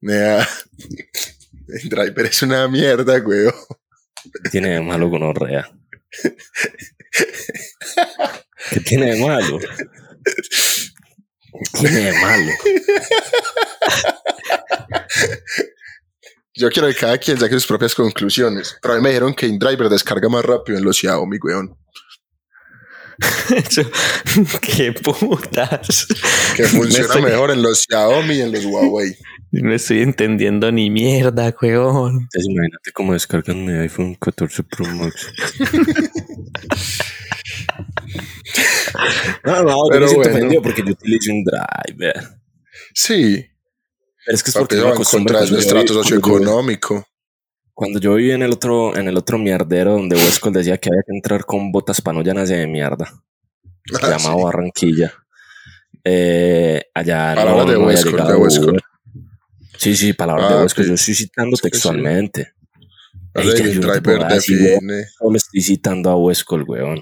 Nea, 0.01 0.47
InDriver 1.83 2.25
es 2.25 2.41
una 2.43 2.67
mierda, 2.67 3.17
weón. 3.19 3.53
¿Qué 4.43 4.49
tiene 4.49 4.69
de 4.69 4.81
malo 4.81 5.09
gonorrea? 5.09 5.69
¿Qué 8.71 8.79
tiene 8.79 9.15
de 9.15 9.21
malo? 9.21 9.59
¿Qué 11.73 11.79
tiene 11.87 12.11
de 12.11 12.13
malo? 12.21 12.51
Yo 16.57 16.69
quiero 16.69 16.87
que 16.87 16.95
cada 16.95 17.17
quien 17.17 17.37
saque 17.37 17.53
sus 17.55 17.67
propias 17.67 17.93
conclusiones. 17.95 18.77
Pero 18.81 18.93
a 18.93 18.97
mí 18.97 19.03
me 19.03 19.09
dijeron 19.09 19.33
que 19.33 19.45
InDriver 19.47 19.89
descarga 19.89 20.29
más 20.29 20.45
rápido 20.45 20.77
en 20.77 20.85
los 20.85 20.97
Xiaomi, 20.97 21.37
weón. 21.43 21.75
Eso- 23.55 23.89
Qué 24.61 24.93
putas. 24.93 26.07
Que 26.55 26.63
funciona 26.65 27.05
estoy- 27.07 27.21
mejor 27.23 27.51
en 27.51 27.61
los 27.61 27.83
Xiaomi 27.89 28.35
y 28.35 28.41
en 28.41 28.51
los 28.53 28.65
Huawei. 28.65 29.15
No 29.51 29.73
estoy 29.73 30.01
entendiendo 30.01 30.69
ni 30.71 30.89
mierda, 30.89 31.53
weón. 31.61 32.11
Entonces, 32.23 32.45
imagínate 32.49 32.91
cómo 32.93 33.13
descargan 33.13 33.65
mi 33.65 33.71
iPhone 33.73 34.15
14 34.15 34.63
Pro 34.63 34.85
Max. 34.87 35.27
no, 39.43 39.63
no, 39.63 39.69
yo 39.69 39.87
Pero 39.89 40.01
me 40.01 40.07
siento 40.07 40.29
bueno. 40.29 40.37
ofendido 40.37 40.61
porque 40.61 40.83
yo 40.85 40.91
utilizo 40.91 41.31
un 41.31 41.43
driver. 41.43 42.13
Sí, 42.93 43.45
Pero 44.25 44.35
es 44.35 44.43
que 44.43 44.49
es 44.49 44.55
porque 44.55 44.75
porque 44.75 44.75
yo 44.75 44.81
va 44.83 44.87
me 44.89 44.89
en 44.89 44.95
acostumbro 44.95 45.33
contra 45.33 45.41
de 45.41 45.47
su 45.47 45.53
cuando 45.53 45.63
yo 45.63 45.79
estrato 45.79 45.83
vi- 45.85 45.87
cuando 45.87 46.09
yo- 46.09 46.19
socioeconómico. 46.19 47.07
Cuando 47.73 47.99
yo 47.99 48.13
viví 48.15 48.31
en 48.31 48.41
el 48.41 48.53
otro, 48.53 48.95
en 48.95 49.07
el 49.09 49.17
otro 49.17 49.37
mierdero 49.37 49.91
donde 49.93 50.15
Westcott 50.15 50.53
decía 50.53 50.77
que 50.77 50.89
había 50.89 51.01
que 51.05 51.13
entrar 51.13 51.43
con 51.45 51.71
botas 51.73 51.99
para 52.01 52.17
no 52.17 52.23
llanarse 52.23 52.55
de 52.55 52.67
mierda, 52.67 53.05
Ah, 54.01 54.09
llamado 54.09 54.37
sí. 54.37 54.43
Barranquilla. 54.45 55.13
Eh, 56.03 56.83
allá 56.93 57.33
Palabras 57.35 57.65
no, 57.65 57.71
de 57.71 57.77
llegado 58.03 58.47
de. 58.47 58.59
Uber. 58.59 58.81
Sí, 59.77 59.95
sí, 59.97 60.13
palabras 60.13 60.45
Ah, 60.51 60.57
de 60.59 60.63
ok. 60.63 60.87
Yo 60.87 60.93
estoy 60.93 61.15
citando 61.15 61.53
Es 61.55 61.59
sí. 61.59 61.69
textualmente. 61.69 62.53
La 63.33 63.41
Ey, 63.41 63.47
yo 63.73 63.81
no 63.81 64.01
te 64.01 64.33
define. 64.35 65.05
solo 65.17 65.35
estoy 65.35 65.61
citando 65.61 66.09
a 66.11 66.15
Westcott, 66.15 66.63
weón. 66.67 67.01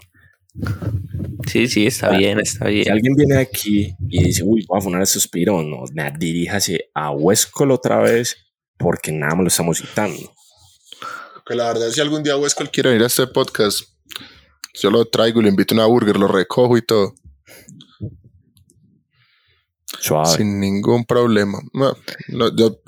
Sí, 1.48 1.68
sí, 1.68 1.88
está 1.88 2.08
Ah, 2.08 2.18
bien, 2.18 2.40
está 2.40 2.68
Si 2.68 2.72
bien. 2.74 2.92
alguien 2.92 3.14
viene 3.16 3.38
aquí 3.38 3.96
y 4.08 4.24
dice, 4.24 4.44
uy, 4.44 4.66
voy 4.68 4.78
a 4.78 4.82
funar 4.82 5.02
a 5.02 5.06
suspiro, 5.06 5.62
no, 5.64 5.84
nah, 5.94 6.12
diríjase 6.12 6.90
a 6.94 7.12
Westcott 7.12 7.72
otra 7.72 8.00
vez 8.00 8.38
porque 8.78 9.12
nada 9.12 9.36
más 9.36 9.44
lo 9.44 9.48
estamos 9.48 9.78
citando. 9.80 10.34
Que 11.46 11.56
la 11.56 11.68
verdad, 11.68 11.90
si 11.90 12.00
algún 12.02 12.24
día 12.24 12.38
Westcott 12.38 12.70
quiere 12.72 12.90
venir 12.90 13.04
a 13.04 13.08
este 13.08 13.28
podcast, 13.28 13.82
yo 14.76 14.90
lo 14.92 15.06
traigo 15.06 15.40
y 15.42 15.44
le 15.44 15.50
invito 15.50 15.74
a 15.74 15.78
una 15.78 15.86
burger, 15.88 16.18
lo 16.18 16.28
recojo 16.28 16.78
y 16.78 16.82
todo. 16.82 17.14
Suave. 20.00 20.38
Sin 20.38 20.60
ningún 20.60 21.06
problema. 21.06 21.60
No, 21.74 21.96
no, 22.30 22.56
yo 22.56 22.80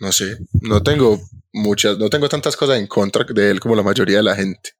no 0.00 0.12
sé, 0.12 0.38
no 0.62 0.82
tengo 0.82 1.20
muchas, 1.52 1.98
no 1.98 2.08
tengo 2.08 2.28
tantas 2.28 2.56
cosas 2.56 2.78
en 2.78 2.86
contra 2.86 3.24
de 3.24 3.50
él 3.50 3.60
como 3.60 3.74
la 3.76 3.82
mayoría 3.82 4.18
de 4.18 4.22
la 4.22 4.34
gente. 4.36 4.70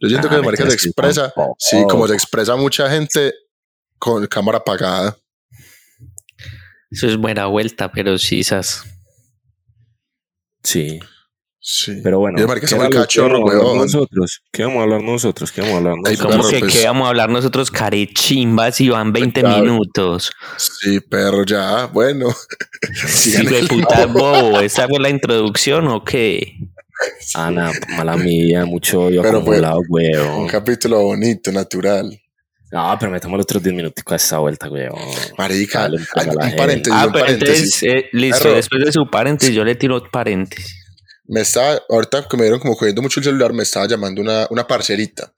Yo 0.00 0.08
siento 0.08 0.28
Ah, 0.30 0.36
que 0.36 0.42
marica 0.42 0.66
se 0.68 0.74
expresa, 0.74 1.30
tampoco. 1.30 1.56
sí, 1.58 1.76
como 1.88 2.08
se 2.08 2.14
expresa 2.14 2.56
mucha 2.56 2.90
gente 2.90 3.34
con 3.98 4.26
cámara 4.26 4.58
apagada. 4.58 5.16
Eso 6.90 7.06
es 7.06 7.16
buena 7.16 7.46
vuelta, 7.46 7.92
pero 7.92 8.18
sí, 8.18 8.40
esas. 8.40 8.84
Sí. 10.62 11.00
Sí. 11.62 12.00
Pero 12.02 12.18
bueno, 12.20 12.38
¿qué 12.38 12.44
vamos- 12.46 12.88
qué 12.88 12.96
cachorro, 12.96 13.34
vamos 13.34 13.50
a 13.50 13.52
hablar 13.52 13.66
weón. 13.66 13.78
nosotros? 13.78 14.40
¿Qué 14.50 14.62
vamos 14.64 14.78
a 14.78 14.82
hablar 14.84 15.02
nosotros? 15.02 15.52
¿Qué 15.52 15.60
vamos 15.60 15.74
a 15.74 15.78
hablar 15.78 15.94
Ay, 16.06 16.12
nosotros? 16.16 16.26
¿Cómo 16.36 16.42
perro, 16.42 16.50
que 16.54 16.60
pues- 16.60 16.72
qué 16.74 16.86
vamos 16.86 17.04
a 17.04 17.08
hablar 17.10 17.28
nosotros 17.28 17.70
carechimbas 17.70 18.80
y 18.80 18.88
van 18.88 19.12
20 19.12 19.40
Claro. 19.42 19.62
minutos? 19.62 20.30
Sí, 20.56 21.00
perro, 21.00 21.44
ya. 21.44 21.86
Bueno. 21.86 22.28
Sí, 23.06 23.44
de 23.46 23.64
puta 23.68 24.06
bobo. 24.06 24.58
¿Esa 24.60 24.88
fue 24.88 24.98
la 25.00 25.10
introducción 25.10 25.86
o 25.88 26.02
qué? 26.02 26.56
Ana, 27.34 27.72
mala 27.96 28.16
mía, 28.16 28.64
mucho 28.66 29.02
odio 29.04 29.22
Pero 29.22 29.42
fue 29.42 29.56
acumulado, 29.58 29.78
Un 29.80 29.86
weón. 29.88 30.48
capítulo 30.48 31.00
bonito, 31.02 31.50
natural. 31.52 32.20
No, 32.72 32.96
pero 33.00 33.10
metamos 33.10 33.36
los 33.36 33.44
otros 33.44 33.62
10 33.64 33.74
minutos 33.74 34.04
a 34.06 34.14
esta 34.16 34.38
vuelta, 34.38 34.68
weón. 34.68 34.94
Marica, 35.36 35.80
Dale, 35.80 35.98
hay 36.14 36.28
un 36.28 36.56
paréntesis, 36.56 36.92
Ah, 37.00 37.06
un 37.06 37.12
pero 37.12 37.24
paréntesis. 37.24 37.82
entonces, 37.82 38.04
eh, 38.04 38.08
listo, 38.12 38.54
después 38.54 38.84
de 38.84 38.92
su 38.92 39.08
paréntesis, 39.10 39.54
yo 39.54 39.64
le 39.64 39.74
tiro 39.74 40.00
paréntesis. 40.10 40.76
Me 41.26 41.40
estaba, 41.42 41.80
ahorita 41.88 42.26
que 42.28 42.36
me 42.36 42.42
dieron 42.44 42.58
como 42.60 42.76
cogiendo 42.76 43.02
mucho 43.02 43.20
el 43.20 43.24
celular, 43.24 43.52
me 43.52 43.62
estaba 43.62 43.86
llamando 43.86 44.20
una, 44.20 44.46
una 44.50 44.66
parcerita. 44.66 45.32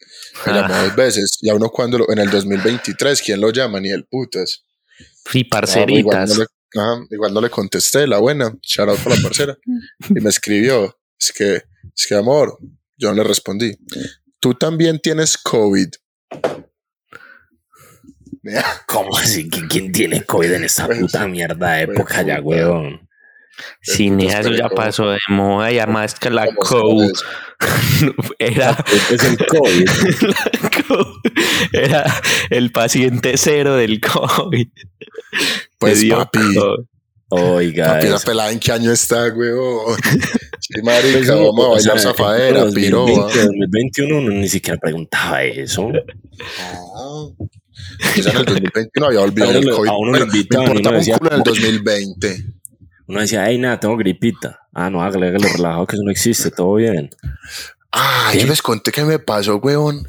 Me 0.47 0.53
llamó 0.55 0.75
Ah. 0.75 0.83
dos 0.85 0.97
veces. 0.97 1.39
Y 1.43 1.51
a 1.51 1.55
uno 1.55 1.69
cuando 1.69 1.99
lo- 1.99 2.11
en 2.11 2.19
el 2.19 2.31
2023, 2.31 3.21
¿quién 3.21 3.41
lo 3.41 3.51
llama? 3.51 3.79
Ni 3.81 3.91
el 3.91 4.05
putas. 4.07 4.65
Y 5.35 5.39
Ah, 5.41 5.41
igual, 5.41 5.49
parceritas. 5.51 6.31
no 6.31 6.37
le, 6.37 6.47
ajá, 6.81 7.07
igual 7.11 7.35
no 7.35 7.41
le 7.43 7.51
contesté, 7.51 8.07
la 8.07 8.19
buena. 8.19 8.55
Shout 8.63 8.89
out 8.89 8.99
para 9.01 9.17
la 9.17 9.23
parcera. 9.23 9.57
y 10.09 10.15
me 10.21 10.31
escribió, 10.31 10.99
es 11.29 11.33
que, 11.37 11.63
es 11.97 12.07
que 12.09 12.15
amor, 12.15 12.59
yo 12.97 13.09
no 13.11 13.15
le 13.17 13.25
respondí. 13.25 13.73
Tú 14.41 14.55
también 14.55 14.99
tienes 15.01 15.39
COVID. 15.39 15.89
¿Cómo 18.87 19.17
así? 19.17 19.49
¿Qui- 19.51 19.69
¿Quién 19.69 19.93
tiene 19.93 20.25
COVID 20.25 20.53
en 20.53 20.65
esta 20.65 20.87
Pues, 20.87 20.99
puta 21.01 21.27
mierda 21.29 21.73
de 21.75 21.87
pues, 21.87 21.97
época 21.99 22.23
ya, 22.23 22.41
weón? 22.41 23.09
Sí, 23.83 24.09
putas 24.09 24.17
ni 24.17 24.27
eso 24.29 24.51
ya 24.55 24.69
pasó 24.71 25.11
de 25.11 25.19
moda 25.29 25.71
y 25.71 25.79
además 25.79 26.15
que 26.19 26.31
la 26.31 26.47
¿Cómo 26.47 26.57
COU 26.59 27.01
sabes? 27.61 28.33
era, 28.39 28.77
Es 29.11 29.23
el 29.25 29.37
COVID. 29.47 29.89
la 30.61 30.71
era 31.73 32.05
el 32.51 32.73
paciente 32.73 33.35
cero 33.37 33.77
del 33.77 34.01
COVID. 34.01 34.69
Pues 35.79 36.03
papi, 36.07 36.39
COVID. 36.55 36.87
Oiga, 37.35 37.87
papi, 37.95 38.09
la 38.09 38.19
pelada 38.19 38.51
en 38.53 38.59
qué 38.61 38.73
año 38.73 38.93
está, 38.93 39.27
weón. 39.35 39.97
Sí, 40.65 40.81
Pues 40.81 40.85
marica, 40.85 41.35
no, 41.35 41.47
vamos 41.53 41.67
a 41.67 41.71
bailar 41.71 42.01
zafadera, 42.01 42.63
en 42.63 42.73
piroba. 42.73 43.11
2020, 43.11 43.47
2021 43.47 44.17
uno 44.19 44.31
ni 44.31 44.49
siquiera 44.49 44.79
preguntaba 44.81 45.43
eso. 45.43 45.91
Ah. 46.61 47.27
Quizá 48.15 48.31
en 48.31 48.37
el 48.39 48.45
2021 48.45 49.07
había 49.07 49.21
olvidado 49.21 49.53
el 49.59 49.71
COVID. 49.71 49.89
a 49.89 49.97
uno 49.97 50.13
me 50.13 50.19
importaba 50.39 50.71
un 50.71 50.99
decía, 51.01 51.19
culo 51.19 51.31
en 51.31 51.37
el 51.37 51.43
"Voy". 51.43 51.55
2020. 51.59 52.45
Uno 53.09 53.21
decía, 53.21 53.43
ay, 53.43 53.59
nada, 53.59 53.81
tengo 53.81 53.97
gripita. 53.97 54.61
Ah, 54.73 54.89
no, 54.89 55.03
hágale, 55.03 55.29
hágale 55.29 55.49
relajado 55.49 55.87
que 55.87 55.97
eso 55.97 56.05
no 56.05 56.11
existe, 56.13 56.51
todo 56.51 56.75
bien. 56.77 57.11
Ah, 57.91 58.31
¿Qué? 58.33 58.41
yo 58.41 58.47
les 58.47 58.63
conté 58.63 58.93
que 58.93 59.05
me 59.05 59.19
pasó, 59.19 59.57
weón. 59.57 60.07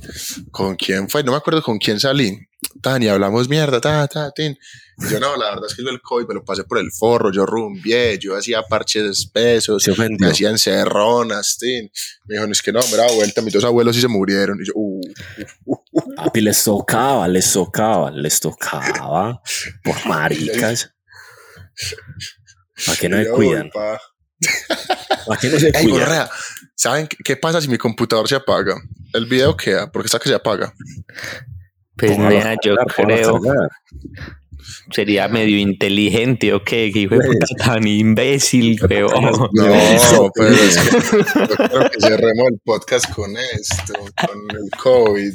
¿Con 0.52 0.76
quién 0.76 1.10
fue? 1.10 1.24
No 1.24 1.32
me 1.32 1.38
acuerdo 1.38 1.62
con 1.64 1.80
quién 1.80 2.00
salí. 2.00 2.38
Tan, 2.82 3.02
y 3.04 3.08
hablamos 3.08 3.47
mierda, 3.49 3.80
ta, 3.82 4.08
ta, 4.08 4.32
tin. 4.32 4.58
Y 4.99 5.10
yo 5.12 5.19
no, 5.19 5.36
la 5.38 5.49
verdad 5.52 5.65
es 5.67 5.76
que 5.76 5.84
yo 5.84 5.89
el 5.89 6.02
COVID 6.02 6.28
me 6.28 6.34
lo 6.36 6.43
pasé 6.45 6.63
por 6.63 6.78
el 6.78 6.91
forro, 6.91 7.32
yo 7.32 7.45
rumbié, 7.45 8.17
yo 8.19 8.36
hacía 8.38 8.62
parches 8.63 9.04
espesos, 9.04 9.84
Se 9.84 9.91
me 9.91 9.95
ofendió. 9.95 10.30
hacía 10.30 10.49
encerronas, 10.49 11.58
tin. 11.58 11.89
Me 12.26 12.36
dijo, 12.36 12.45
no, 12.45 12.52
es 12.52 12.62
que 12.62 12.71
no, 12.71 12.80
me 12.91 12.97
da 12.97 13.08
vuelta, 13.12 13.41
mis 13.41 13.54
dos 13.54 13.63
abuelos 13.63 13.95
sí 13.95 14.02
se 14.02 14.08
murieron. 14.08 14.60
Y 14.62 14.67
yo, 14.67 14.73
uh, 14.76 15.02
Papi, 16.15 16.41
les 16.41 16.63
tocaba, 16.63 17.28
les 17.28 17.52
tocaba, 17.52 18.12
les 18.12 18.39
tocaba. 18.39 19.41
Por 19.84 20.06
maricas. 20.08 20.91
¿Para 22.86 22.97
qué 22.97 23.10
no 23.10 23.21
yo, 23.21 23.34
cuidan? 23.34 23.69
pa. 23.73 23.99
¿Para 25.26 25.39
qué 25.39 25.49
no 25.49 25.60
se 25.60 25.67
Ey, 25.67 25.71
cuidan? 25.71 25.89
gonorrea, 25.91 26.30
¿saben 26.76 27.08
qué, 27.08 27.17
qué 27.23 27.38
pasa 27.38 27.62
si 27.62 27.67
mi 27.67 27.78
computador 27.78 28.28
se 28.28 28.36
apaga? 28.36 28.76
El 29.13 29.26
video 29.26 29.56
queda, 29.58 29.91
porque 29.91 30.08
está 30.08 30.19
que 30.19 30.30
se 30.30 30.36
apaga. 30.36 30.73
Pues 31.95 32.12
Póngalo 32.12 32.38
a 32.38 32.43
nea, 32.43 32.56
yo 32.63 32.75
creo 32.75 33.39
sería 34.91 35.27
medio 35.27 35.58
inteligente 35.58 36.53
o 36.53 36.63
qué, 36.63 36.91
que 36.93 36.99
hijo 36.99 37.15
de 37.15 37.25
Pues. 37.25 37.39
puta 37.39 37.65
tan 37.65 37.88
imbécil, 37.88 38.79
weón. 38.89 39.10
No, 39.53 40.32
pero 40.34 40.49
es 40.49 40.79
mira. 40.84 41.47
Yo 41.49 41.56
creo 41.56 41.89
que 41.89 41.99
cerremos 41.99 42.47
el 42.51 42.60
podcast 42.63 43.13
con 43.13 43.36
esto, 43.38 43.93
con 43.93 44.39
el 44.51 44.69
COVID. 44.77 45.34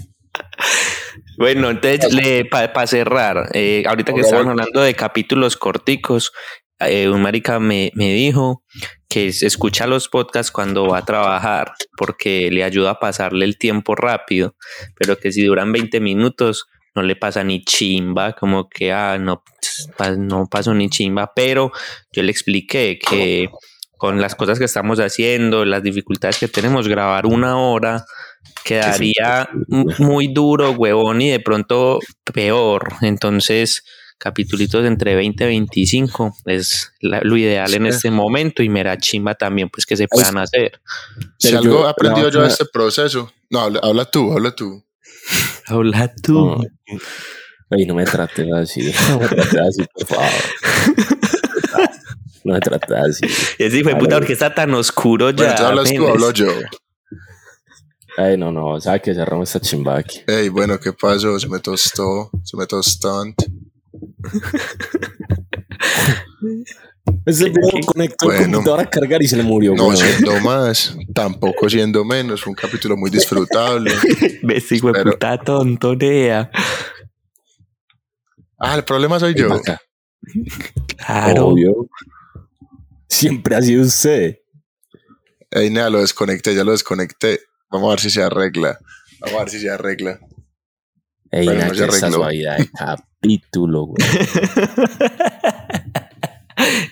Bueno, 1.36 1.70
entonces, 1.70 2.44
para 2.50 2.86
cerrar, 2.86 3.50
eh, 3.54 3.84
ahorita 3.86 4.12
que 4.12 4.20
estaban 4.20 4.48
hablando 4.48 4.80
de 4.80 4.94
capítulos 4.94 5.56
corticos, 5.56 6.32
eh, 6.80 7.08
un 7.08 7.22
marica 7.22 7.58
me, 7.58 7.90
me 7.94 8.12
dijo 8.12 8.62
que 9.08 9.28
escucha 9.28 9.86
los 9.86 10.08
podcasts 10.08 10.52
cuando 10.52 10.86
va 10.86 10.98
a 10.98 11.04
trabajar 11.04 11.72
porque 11.96 12.50
le 12.50 12.62
ayuda 12.62 12.90
a 12.90 12.98
pasarle 13.00 13.44
el 13.44 13.56
tiempo 13.56 13.94
rápido, 13.94 14.54
pero 14.96 15.16
que 15.18 15.32
si 15.32 15.44
duran 15.44 15.72
20 15.72 16.00
minutos 16.00 16.66
no 16.94 17.02
le 17.02 17.16
pasa 17.16 17.44
ni 17.44 17.64
chimba, 17.64 18.32
como 18.32 18.68
que 18.68 18.92
ah, 18.92 19.18
no, 19.18 19.42
no 20.18 20.46
pasó 20.50 20.74
ni 20.74 20.90
chimba, 20.90 21.32
pero 21.34 21.70
yo 22.12 22.22
le 22.22 22.32
expliqué 22.32 22.98
que 22.98 23.48
con 23.96 24.20
las 24.20 24.34
cosas 24.34 24.58
que 24.58 24.64
estamos 24.64 25.00
haciendo, 25.00 25.64
las 25.64 25.82
dificultades 25.82 26.38
que 26.38 26.48
tenemos, 26.48 26.86
grabar 26.86 27.26
una 27.26 27.58
hora 27.58 28.04
quedaría 28.64 29.48
muy 29.98 30.28
duro, 30.28 30.70
huevón, 30.72 31.20
y 31.20 31.30
de 31.30 31.40
pronto 31.40 31.98
peor. 32.32 32.94
Entonces, 33.00 33.84
capitulitos 34.18 34.85
entre 34.85 35.14
20 35.14 35.44
y 35.44 35.46
25 35.46 36.35
es 36.46 36.92
la- 37.00 37.20
lo 37.22 37.37
ideal 37.37 37.72
en 37.74 37.85
Sí. 37.85 37.88
este 37.88 38.11
momento 38.11 38.62
y 38.62 38.68
mera 38.68 38.98
chimba 38.98 39.35
también, 39.35 39.68
pues 39.70 39.87
que 39.87 39.96
se 39.96 40.09
puedan 40.09 40.37
hacer. 40.38 40.81
Si 41.38 41.48
Pero 41.48 41.59
algo 41.61 41.87
he 41.87 41.90
aprendido 41.90 42.28
yo 42.31 42.42
de 42.42 42.48
este 42.48 42.64
proceso. 42.66 43.33
No, 43.50 43.61
habla, 43.61 43.81
habla 43.83 44.04
tú, 44.04 44.33
habla 44.33 44.50
tú. 44.54 44.85
Habla 45.66 46.12
tú. 46.22 46.66
Ey, 47.70 47.85
no 47.87 47.94
me 47.94 48.04
trates 48.04 48.50
así. 48.52 48.92
No 49.11 49.18
me 49.20 49.28
trates 49.28 49.57
así, 49.61 49.85
por 49.94 50.07
favor. 50.07 50.31
No 52.44 52.54
me 52.54 52.61
trates 52.61 52.90
así. 52.96 53.26
Ese 53.59 53.78
hijo 53.78 53.90
de 53.90 53.96
puta, 53.96 54.16
porque 54.18 54.33
está 54.33 54.54
tan 54.54 54.72
oscuro 54.74 55.26
Bueno, 55.26 55.38
ya. 55.38 55.50
entonces 55.50 55.66
hablas 55.66 55.92
tú, 55.94 56.07
hablo 56.09 56.31
yo. 56.33 56.46
Ay, 58.16 58.37
no, 58.38 58.50
no, 58.50 58.81
¿sabes 58.81 59.02
que 59.02 59.14
cerramos 59.14 59.48
esta 59.54 59.61
chimba 59.61 59.98
aquí? 59.98 60.20
Ey, 60.26 60.48
bueno, 60.48 60.78
¿qué 60.81 60.92
pasó? 60.92 61.38
Se 61.38 61.46
me 61.48 61.59
tostó, 61.61 62.31
se 62.42 62.57
me 62.57 62.66
tostó. 62.66 63.22
Ese 67.24 67.44
¿Qué- 67.44 67.50
video 67.50 67.70
qué? 67.72 67.81
conectó 67.87 68.31
el 68.31 68.38
Bueno. 68.38 68.52
computador 68.59 68.81
a 68.81 68.90
cargar 68.90 69.22
y 69.22 69.28
se 69.28 69.37
le 69.37 69.42
murió. 69.42 69.74
No 69.74 69.94
siendo 69.96 70.38
más, 70.40 70.96
tampoco 71.14 71.68
siendo 71.70 72.04
menos. 72.04 72.42
Fue 72.42 72.50
un 72.50 72.57
capítulo 72.57 72.96
muy 72.96 73.11
disfrutable. 73.11 73.92
Ves, 74.42 74.70
hijo 74.72 74.92
de 74.92 75.02
puta 75.02 75.38
tontonea. 75.38 76.50
Ah, 78.59 78.74
el 78.76 78.85
problema 78.85 79.18
soy 79.20 79.35
yo. 79.35 79.52
acá. 79.52 79.81
Claro. 80.96 81.48
Obvio. 81.48 81.88
Siempre 83.09 83.57
ha 83.57 83.62
sido 83.62 83.83
usted. 83.85 84.37
Ey, 85.50 85.70
nada, 85.70 85.88
lo 85.90 86.00
desconecté, 86.00 86.54
ya 86.54 86.64
lo 86.64 86.72
desconecté. 86.72 87.40
Vamos 87.70 87.88
a 87.88 87.90
ver 87.92 88.00
si 88.00 88.11
se 88.11 88.22
arregla. 88.22 88.78
Vamos 89.20 89.37
a 89.37 89.44
ver 89.44 89.50
si 89.50 89.61
se 89.61 89.70
arregla. 89.70 90.18
Ey, 91.30 91.46
no 91.46 91.52
que 91.52 91.58
esta 91.66 91.84
arregló. 91.84 92.10
suavidad 92.12 92.58
de 92.58 92.70
capítulo, 92.70 93.86
güey. 93.86 93.98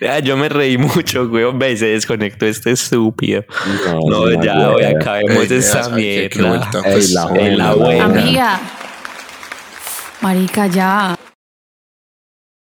Ah, 0.09 0.20
yo 0.20 0.37
me 0.37 0.49
reí 0.49 0.79
mucho, 0.79 1.25
weón. 1.25 1.59
Ve, 1.59 1.77
se 1.77 1.87
desconectó 1.87 2.46
este 2.46 2.70
estúpido. 2.70 3.44
No, 3.85 4.29
no, 4.31 4.42
ya, 4.42 4.77
ya. 4.81 4.90
acabemos 4.90 5.42
Ey, 5.42 5.49
nea, 5.49 5.59
esa 5.59 5.88
mierda. 5.88 6.70
Ey, 6.85 7.57
la 7.57 7.75
buena. 7.75 8.05
Amiga. 8.05 8.61
Marica, 10.20 10.66
ya. 10.68 11.15